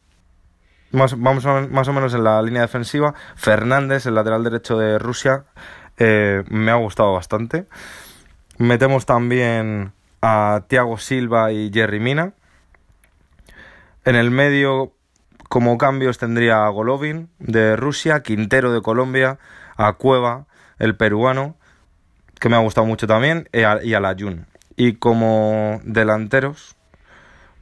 más, 0.92 1.18
vamos 1.18 1.44
más 1.70 1.88
o 1.88 1.92
menos 1.92 2.14
en 2.14 2.24
la 2.24 2.40
línea 2.42 2.62
defensiva. 2.62 3.14
Fernández, 3.37 4.07
el 4.07 4.14
lateral 4.14 4.44
derecho 4.44 4.79
de 4.79 4.98
Rusia, 4.98 5.44
eh, 5.98 6.44
me 6.48 6.70
ha 6.70 6.77
gustado 6.77 7.12
bastante. 7.12 7.66
Metemos 8.59 9.07
también 9.07 9.92
a 10.22 10.62
Thiago 10.68 10.98
Silva 10.98 11.53
y 11.53 11.70
Jerry 11.72 12.01
Mina. 12.01 12.33
En 14.05 14.16
el 14.16 14.31
medio, 14.31 14.92
como 15.48 15.77
cambios 15.79 16.18
tendría 16.18 16.64
a 16.64 16.68
Golovin 16.70 17.29
de 17.38 17.77
Rusia, 17.77 18.22
Quintero 18.22 18.72
de 18.72 18.81
Colombia, 18.81 19.38
a 19.77 19.92
Cueva, 19.94 20.46
el 20.79 20.96
peruano, 20.96 21.57
que 22.40 22.48
me 22.48 22.57
ha 22.57 22.61
gustado 22.61 22.87
mucho 22.87 23.07
también, 23.07 23.48
y 23.53 23.62
a, 23.62 23.83
y 23.83 23.94
a 23.94 24.01
la 24.01 24.14
Jun. 24.18 24.46
Y 24.77 24.94
como 24.94 25.81
delanteros, 25.85 26.77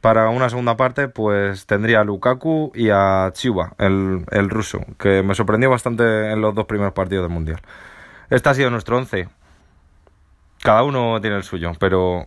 para 0.00 0.28
una 0.28 0.48
segunda 0.48 0.76
parte, 0.76 1.09
pues 1.09 1.66
tendría 1.66 2.00
a 2.00 2.04
Lukaku 2.04 2.72
y 2.74 2.90
a 2.90 3.30
Chiuba, 3.32 3.74
el, 3.78 4.24
el 4.30 4.50
ruso, 4.50 4.80
que 4.98 5.22
me 5.22 5.35
sorprendió 5.35 5.70
bastante 5.70 6.30
en 6.30 6.40
los 6.40 6.54
dos 6.54 6.66
primeros 6.66 6.92
partidos 6.92 7.24
del 7.24 7.32
Mundial. 7.32 7.61
Este 8.30 8.48
ha 8.48 8.54
sido 8.54 8.70
nuestro 8.70 8.96
once. 8.96 9.28
Cada 10.62 10.82
uno 10.82 11.20
tiene 11.20 11.37
el 11.37 11.42
suyo, 11.42 11.72
pero 11.78 12.24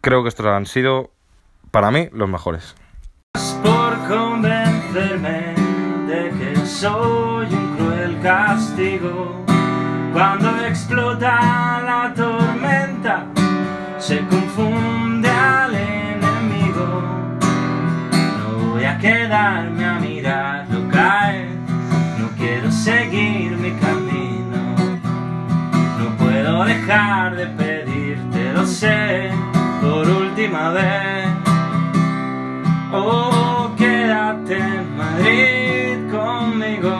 creo 0.00 0.22
que 0.22 0.28
estos 0.28 0.46
han 0.46 0.66
sido, 0.66 1.10
para 1.70 1.90
mí, 1.90 2.08
los 2.12 2.28
mejores. 2.28 2.74
Por 3.62 4.08
convencerme 4.08 5.54
de 6.06 6.30
que 6.30 6.56
soy 6.66 7.46
un 7.46 7.76
cruel 7.76 8.20
castigo. 8.22 9.44
Cuando 10.12 10.64
explota 10.66 11.82
la 11.84 12.12
tormenta, 12.14 13.26
se 13.98 14.18
confunde 14.26 15.07
Quedarme 19.00 19.84
a 19.84 19.98
mirarlo 20.00 20.88
caer, 20.88 21.50
no 22.18 22.28
quiero 22.36 22.70
seguir 22.72 23.52
mi 23.52 23.70
camino. 23.72 24.74
No 25.98 26.16
puedo 26.16 26.64
dejar 26.64 27.36
de 27.36 27.46
pedirte, 27.46 28.52
lo 28.52 28.66
sé, 28.66 29.30
por 29.80 30.08
última 30.08 30.70
vez. 30.70 31.28
Oh, 32.92 33.70
quédate 33.76 34.56
en 34.56 34.96
Madrid 34.96 36.10
conmigo. 36.10 36.98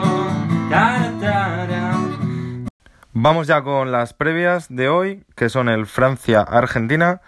Vamos 3.13 3.47
ya 3.47 3.63
con 3.63 3.91
las 3.91 4.13
previas 4.13 4.67
de 4.69 4.87
hoy, 4.87 5.25
que 5.35 5.49
son 5.49 5.67
el 5.67 5.87
Francia-Argentina, 5.87 7.19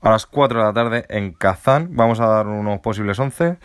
a 0.00 0.10
las 0.10 0.24
4 0.24 0.60
de 0.60 0.64
la 0.64 0.72
tarde 0.72 1.04
en 1.10 1.32
Kazán. 1.32 1.88
Vamos 1.90 2.20
a 2.20 2.26
dar 2.26 2.46
unos 2.46 2.80
posibles 2.80 3.18
11. 3.18 3.58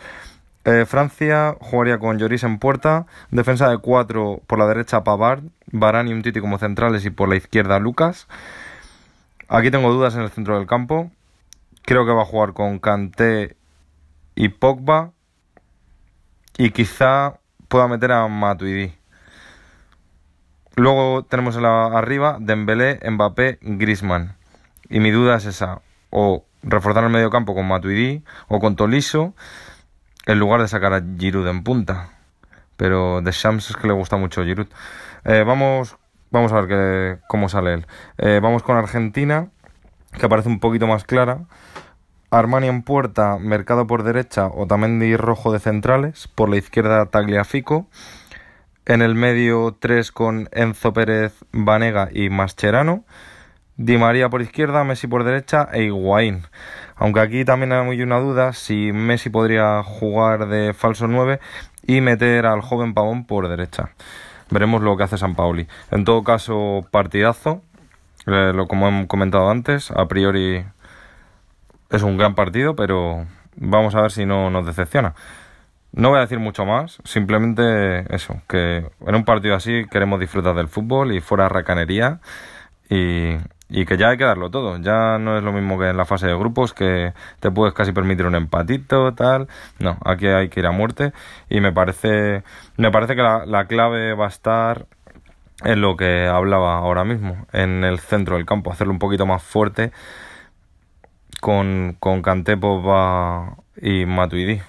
Eh, 0.64 0.86
Francia 0.86 1.56
jugaría 1.60 1.98
con 1.98 2.18
Lloris 2.18 2.44
en 2.44 2.58
puerta, 2.58 3.06
defensa 3.30 3.68
de 3.68 3.78
4 3.78 4.42
por 4.46 4.58
la 4.60 4.66
derecha 4.66 5.02
Pavard, 5.02 5.42
Varane 5.66 6.10
y 6.10 6.12
un 6.12 6.22
Titi 6.22 6.40
como 6.40 6.58
centrales 6.58 7.04
y 7.04 7.10
por 7.10 7.28
la 7.28 7.36
izquierda 7.36 7.80
Lucas. 7.80 8.28
Aquí 9.48 9.70
tengo 9.70 9.92
dudas 9.92 10.14
en 10.14 10.22
el 10.22 10.30
centro 10.30 10.56
del 10.56 10.66
campo. 10.66 11.10
Creo 11.82 12.06
que 12.06 12.12
va 12.12 12.22
a 12.22 12.26
jugar 12.26 12.52
con 12.52 12.78
Kanté 12.78 13.56
y 14.36 14.48
Pogba. 14.48 15.12
Y 16.56 16.70
quizá 16.70 17.40
pueda 17.68 17.88
meter 17.88 18.12
a 18.12 18.28
Matuidi. 18.28 18.94
Luego 20.76 21.24
tenemos 21.24 21.56
en 21.56 21.62
la, 21.62 21.86
arriba 21.86 22.38
Dembélé, 22.40 23.00
Mbappé, 23.10 23.58
Griezmann. 23.60 24.36
Y 24.88 25.00
mi 25.00 25.10
duda 25.10 25.36
es 25.36 25.46
esa. 25.46 25.82
O 26.10 26.46
reforzar 26.62 27.04
el 27.04 27.10
medio 27.10 27.30
campo 27.30 27.54
con 27.54 27.66
Matuidi 27.66 28.22
o 28.48 28.60
con 28.60 28.76
Tolisso 28.76 29.34
en 30.26 30.38
lugar 30.38 30.60
de 30.60 30.68
sacar 30.68 30.92
a 30.92 31.02
Giroud 31.18 31.46
en 31.48 31.62
punta. 31.62 32.10
Pero 32.76 33.20
de 33.20 33.30
Shams 33.30 33.70
es 33.70 33.76
que 33.76 33.86
le 33.86 33.92
gusta 33.92 34.16
mucho 34.16 34.44
Giroud. 34.44 34.68
Eh, 35.24 35.44
vamos, 35.46 35.96
vamos 36.30 36.52
a 36.52 36.60
ver 36.60 36.68
que, 36.68 37.18
cómo 37.28 37.48
sale 37.48 37.74
él. 37.74 37.86
Eh, 38.18 38.40
vamos 38.42 38.62
con 38.62 38.76
Argentina, 38.76 39.48
que 40.18 40.28
parece 40.28 40.48
un 40.48 40.60
poquito 40.60 40.86
más 40.86 41.04
clara. 41.04 41.40
Armani 42.30 42.68
en 42.68 42.82
puerta, 42.82 43.36
Mercado 43.38 43.86
por 43.86 44.04
derecha, 44.04 44.46
Otamendi 44.46 45.16
rojo 45.16 45.52
de 45.52 45.60
centrales, 45.60 46.28
por 46.28 46.48
la 46.48 46.56
izquierda 46.56 47.04
Tagliafico. 47.06 47.86
En 48.86 49.02
el 49.02 49.14
medio 49.14 49.76
3 49.78 50.10
con 50.10 50.48
Enzo 50.50 50.92
Pérez, 50.92 51.34
Vanega 51.52 52.08
y 52.10 52.30
Mascherano. 52.30 53.04
Di 53.76 53.96
María 53.96 54.28
por 54.28 54.42
izquierda, 54.42 54.84
Messi 54.84 55.06
por 55.06 55.24
derecha 55.24 55.68
e 55.72 55.84
Higuaín. 55.84 56.42
Aunque 56.96 57.20
aquí 57.20 57.44
también 57.44 57.72
hay 57.72 58.02
una 58.02 58.20
duda 58.20 58.52
si 58.52 58.92
Messi 58.92 59.30
podría 59.30 59.82
jugar 59.82 60.48
de 60.48 60.74
falso 60.74 61.08
9 61.08 61.40
y 61.86 62.00
meter 62.00 62.46
al 62.46 62.60
joven 62.60 62.94
Pavón 62.94 63.24
por 63.24 63.48
derecha. 63.48 63.90
Veremos 64.50 64.82
lo 64.82 64.96
que 64.96 65.04
hace 65.04 65.16
San 65.16 65.34
Pauli. 65.34 65.66
En 65.90 66.04
todo 66.04 66.22
caso, 66.22 66.86
partidazo. 66.90 67.62
Eh, 68.26 68.52
lo 68.54 68.68
como 68.68 68.86
hemos 68.86 69.06
comentado 69.06 69.50
antes, 69.50 69.90
a 69.90 70.06
priori 70.06 70.64
es 71.90 72.02
un 72.02 72.18
gran 72.18 72.34
partido, 72.34 72.76
pero 72.76 73.26
vamos 73.56 73.94
a 73.94 74.02
ver 74.02 74.12
si 74.12 74.26
no 74.26 74.50
nos 74.50 74.66
decepciona. 74.66 75.14
No 75.92 76.10
voy 76.10 76.18
a 76.18 76.22
decir 76.22 76.38
mucho 76.38 76.64
más, 76.64 76.98
simplemente 77.04 78.14
eso, 78.14 78.40
que 78.48 78.86
en 79.06 79.14
un 79.14 79.24
partido 79.24 79.54
así 79.54 79.84
queremos 79.90 80.20
disfrutar 80.20 80.54
del 80.54 80.68
fútbol 80.68 81.12
y 81.12 81.20
fuera 81.20 81.48
racanería 81.48 82.20
y, 82.88 83.36
y 83.72 83.86
que 83.86 83.96
ya 83.96 84.10
hay 84.10 84.18
que 84.18 84.24
darlo 84.24 84.50
todo. 84.50 84.76
Ya 84.78 85.18
no 85.18 85.38
es 85.38 85.42
lo 85.42 85.52
mismo 85.52 85.78
que 85.78 85.88
en 85.88 85.96
la 85.96 86.04
fase 86.04 86.26
de 86.26 86.36
grupos, 86.36 86.74
que 86.74 87.14
te 87.40 87.50
puedes 87.50 87.74
casi 87.74 87.92
permitir 87.92 88.26
un 88.26 88.34
empatito, 88.34 89.14
tal. 89.14 89.48
No, 89.78 89.96
aquí 90.04 90.26
hay 90.26 90.50
que 90.50 90.60
ir 90.60 90.66
a 90.66 90.72
muerte 90.72 91.12
y 91.48 91.60
me 91.60 91.72
parece, 91.72 92.44
me 92.76 92.90
parece 92.90 93.16
que 93.16 93.22
la, 93.22 93.46
la 93.46 93.66
clave 93.66 94.14
va 94.14 94.26
a 94.26 94.28
estar 94.28 94.86
en 95.64 95.80
lo 95.80 95.96
que 95.96 96.26
hablaba 96.26 96.76
ahora 96.76 97.04
mismo, 97.04 97.46
en 97.52 97.84
el 97.84 97.98
centro 97.98 98.36
del 98.36 98.44
campo, 98.44 98.70
hacerlo 98.70 98.92
un 98.92 98.98
poquito 98.98 99.26
más 99.26 99.42
fuerte 99.42 99.92
con, 101.40 101.96
con 101.98 102.22
y 103.80 104.06
Matuidi, 104.06 104.60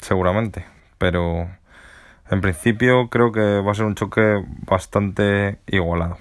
seguramente. 0.00 0.66
Pero 0.98 1.48
en 2.30 2.40
principio 2.40 3.08
creo 3.08 3.30
que 3.30 3.60
va 3.60 3.70
a 3.70 3.74
ser 3.74 3.86
un 3.86 3.94
choque 3.94 4.42
bastante 4.66 5.60
igualado. 5.68 6.18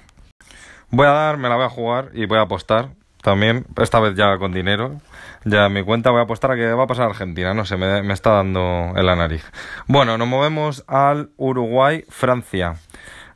Voy 0.92 1.06
a 1.06 1.12
dar, 1.12 1.38
me 1.38 1.50
la 1.50 1.56
voy 1.56 1.66
a 1.66 1.70
jugar 1.70 2.10
y 2.14 2.26
voy 2.26 2.40
a 2.40 2.42
apostar 2.42 2.90
también, 3.22 3.66
esta 3.78 4.00
vez 4.00 4.16
ya 4.16 4.38
con 4.38 4.52
dinero. 4.52 5.00
Ya 5.46 5.68
en 5.68 5.74
mi 5.74 5.84
cuenta 5.84 6.10
voy 6.10 6.20
a 6.20 6.24
apostar 6.24 6.52
a 6.52 6.56
que 6.56 6.72
va 6.74 6.84
a 6.84 6.88
pasar 6.88 7.06
Argentina, 7.06 7.54
no 7.54 7.66
sé, 7.66 7.78
me, 7.78 8.12
está 8.14 8.32
dando 8.32 8.94
en 8.96 9.06
la 9.06 9.16
nariz. 9.16 9.46
Bueno, 9.88 10.18
nos 10.18 10.28
movemos 10.28 10.84
al 10.88 11.30
Uruguay-Francia. 11.38 12.76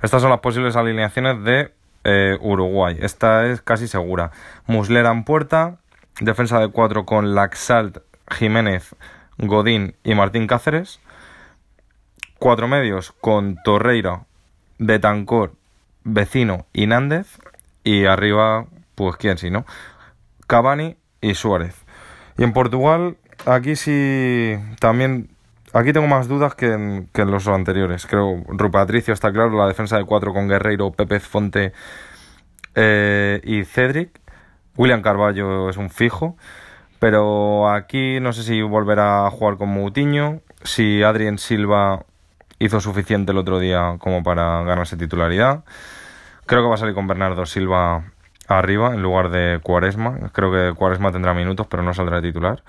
Estas 0.01 0.21
son 0.21 0.31
las 0.31 0.39
posibles 0.39 0.75
alineaciones 0.75 1.43
de 1.43 1.73
eh, 2.03 2.37
Uruguay. 2.41 2.97
Esta 2.99 3.45
es 3.45 3.61
casi 3.61 3.87
segura. 3.87 4.31
Muslera 4.67 5.11
en 5.11 5.23
puerta, 5.23 5.77
defensa 6.19 6.59
de 6.59 6.69
cuatro 6.69 7.05
con 7.05 7.35
Laxalt, 7.35 7.99
Jiménez, 8.29 8.95
Godín 9.37 9.95
y 10.03 10.15
Martín 10.15 10.47
Cáceres. 10.47 10.99
Cuatro 12.39 12.67
medios 12.67 13.13
con 13.21 13.57
Torreira, 13.63 14.25
Betancor, 14.77 15.53
Vecino 16.03 16.65
y 16.73 16.87
Nández. 16.87 17.39
Y 17.83 18.05
arriba, 18.05 18.65
pues 18.95 19.15
quién 19.17 19.37
si 19.37 19.49
no, 19.49 19.65
Cavani 20.47 20.97
y 21.21 21.35
Suárez. 21.35 21.75
Y 22.37 22.43
en 22.43 22.53
Portugal, 22.53 23.17
aquí 23.45 23.75
sí 23.75 24.55
también. 24.79 25.29
Aquí 25.73 25.91
tengo 25.91 26.07
más 26.07 26.27
dudas 26.27 26.53
que 26.53 26.71
en, 26.71 27.09
que 27.13 27.23
en 27.23 27.31
los 27.31 27.47
anteriores. 27.47 28.05
Creo 28.05 28.43
Rupatricio 28.47 29.13
está 29.13 29.31
claro, 29.31 29.57
la 29.57 29.67
defensa 29.67 29.97
de 29.97 30.05
cuatro 30.05 30.31
con 30.33 30.47
Guerreiro, 30.47 30.91
Pepe 30.91 31.19
Fonte 31.19 31.73
eh, 32.75 33.41
y 33.43 33.63
Cedric. 33.65 34.21
William 34.77 35.01
Carballo 35.01 35.69
es 35.69 35.77
un 35.77 35.89
fijo. 35.89 36.37
Pero 37.03 37.69
aquí 37.69 38.21
no 38.21 38.31
sé 38.31 38.43
si 38.43 38.61
volverá 38.61 39.27
a 39.27 39.29
jugar 39.29 39.57
con 39.57 39.67
Moutinho, 39.67 40.39
si 40.63 41.03
Adrien 41.03 41.37
Silva 41.37 42.05
hizo 42.59 42.79
suficiente 42.79 43.33
el 43.33 43.39
otro 43.39 43.59
día 43.59 43.97
como 43.99 44.23
para 44.23 44.63
ganarse 44.63 44.95
titularidad. 44.95 45.65
Creo 46.45 46.61
que 46.61 46.67
va 46.67 46.75
a 46.75 46.77
salir 46.77 46.93
con 46.93 47.07
Bernardo 47.07 47.45
Silva 47.45 48.11
arriba 48.47 48.93
en 48.93 49.01
lugar 49.01 49.29
de 49.29 49.59
Cuaresma. 49.63 50.31
Creo 50.33 50.51
que 50.51 50.75
Cuaresma 50.77 51.11
tendrá 51.11 51.33
minutos, 51.33 51.67
pero 51.69 51.83
no 51.83 51.93
saldrá 51.93 52.19
de 52.19 52.29
titular. 52.29 52.63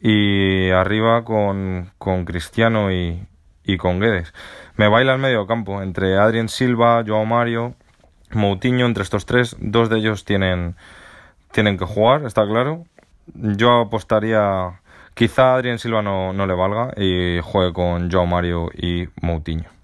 Y 0.00 0.70
arriba 0.70 1.24
con, 1.24 1.92
con 1.98 2.24
Cristiano 2.24 2.90
y, 2.90 3.26
y 3.64 3.76
con 3.76 4.00
Guedes. 4.00 4.34
Me 4.76 4.88
baila 4.88 5.14
el 5.14 5.20
medio 5.20 5.46
campo 5.46 5.82
entre 5.82 6.18
Adrien 6.18 6.48
Silva, 6.48 7.04
Joao 7.06 7.24
Mario, 7.24 7.74
Moutinho, 8.32 8.86
entre 8.86 9.04
estos 9.04 9.26
tres. 9.26 9.56
Dos 9.60 9.88
de 9.88 9.98
ellos 9.98 10.24
tienen, 10.24 10.74
tienen 11.52 11.78
que 11.78 11.84
jugar, 11.84 12.24
está 12.24 12.46
claro. 12.46 12.84
Yo 13.34 13.82
apostaría. 13.82 14.80
Quizá 15.14 15.54
Adrien 15.54 15.78
Silva 15.78 16.00
no, 16.00 16.32
no 16.32 16.46
le 16.46 16.54
valga 16.54 16.92
y 16.96 17.38
juegue 17.42 17.72
con 17.72 18.10
Joao 18.10 18.26
Mario 18.26 18.70
y 18.74 19.08
Moutinho. 19.20 19.81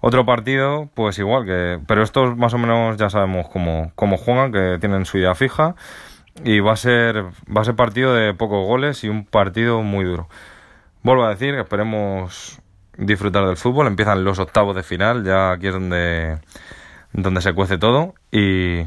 Otro 0.00 0.24
partido, 0.24 0.88
pues 0.94 1.18
igual 1.18 1.44
que. 1.44 1.78
Pero 1.86 2.02
estos 2.02 2.36
más 2.36 2.54
o 2.54 2.58
menos 2.58 2.96
ya 2.96 3.10
sabemos 3.10 3.48
cómo, 3.48 3.92
cómo 3.94 4.16
juegan, 4.16 4.52
que 4.52 4.78
tienen 4.80 5.04
su 5.04 5.18
idea 5.18 5.34
fija. 5.34 5.74
Y 6.44 6.60
va 6.60 6.72
a 6.72 6.76
ser. 6.76 7.24
Va 7.54 7.62
a 7.62 7.64
ser 7.64 7.76
partido 7.76 8.14
de 8.14 8.34
pocos 8.34 8.66
goles 8.66 9.04
y 9.04 9.08
un 9.08 9.24
partido 9.26 9.82
muy 9.82 10.04
duro. 10.04 10.28
Vuelvo 11.02 11.24
a 11.24 11.30
decir, 11.30 11.54
esperemos 11.54 12.60
disfrutar 12.96 13.46
del 13.46 13.56
fútbol. 13.56 13.86
Empiezan 13.86 14.24
los 14.24 14.38
octavos 14.38 14.74
de 14.76 14.82
final, 14.82 15.24
ya 15.24 15.52
aquí 15.52 15.68
es 15.68 15.74
donde, 15.74 16.38
donde 17.12 17.40
se 17.42 17.52
cuece 17.52 17.78
todo. 17.78 18.14
Y, 18.30 18.86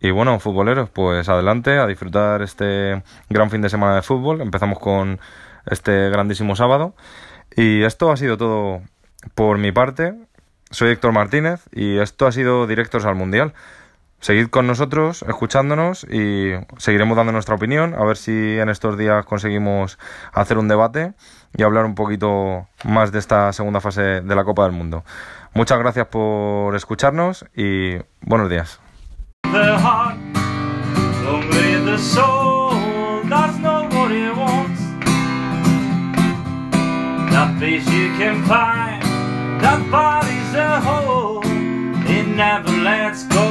y 0.00 0.10
bueno, 0.10 0.38
futboleros, 0.38 0.90
pues 0.90 1.28
adelante 1.28 1.78
a 1.78 1.86
disfrutar 1.86 2.42
este 2.42 3.02
gran 3.28 3.50
fin 3.50 3.62
de 3.62 3.68
semana 3.68 3.96
de 3.96 4.02
fútbol. 4.02 4.40
Empezamos 4.40 4.78
con 4.78 5.20
este 5.66 6.08
grandísimo 6.10 6.56
sábado. 6.56 6.94
Y 7.54 7.82
esto 7.82 8.10
ha 8.10 8.16
sido 8.16 8.36
todo 8.36 8.82
por 9.34 9.58
mi 9.58 9.72
parte. 9.72 10.14
Soy 10.70 10.90
Héctor 10.90 11.12
Martínez 11.12 11.62
y 11.72 11.98
esto 11.98 12.26
ha 12.26 12.32
sido 12.32 12.66
Directos 12.66 13.04
al 13.04 13.14
Mundial. 13.14 13.54
Seguid 14.20 14.48
con 14.48 14.66
nosotros, 14.66 15.24
escuchándonos 15.28 16.04
y 16.04 16.52
seguiremos 16.78 17.16
dando 17.16 17.32
nuestra 17.32 17.54
opinión, 17.54 17.94
a 17.94 18.04
ver 18.04 18.16
si 18.16 18.58
en 18.58 18.68
estos 18.70 18.96
días 18.96 19.24
conseguimos 19.26 19.98
hacer 20.32 20.58
un 20.58 20.68
debate 20.68 21.12
y 21.54 21.62
hablar 21.62 21.84
un 21.84 21.94
poquito 21.94 22.66
más 22.84 23.12
de 23.12 23.18
esta 23.18 23.52
segunda 23.52 23.80
fase 23.80 24.22
de 24.22 24.34
la 24.34 24.44
Copa 24.44 24.64
del 24.64 24.72
Mundo. 24.72 25.04
Muchas 25.54 25.78
gracias 25.78 26.06
por 26.06 26.74
escucharnos 26.74 27.44
y 27.54 27.98
buenos 28.22 28.48
días. 28.50 28.80
That 39.66 40.25
a 40.76 40.80
whole, 40.80 41.40
it 41.44 42.26
never 42.26 42.70
lets 42.70 43.24
go. 43.24 43.45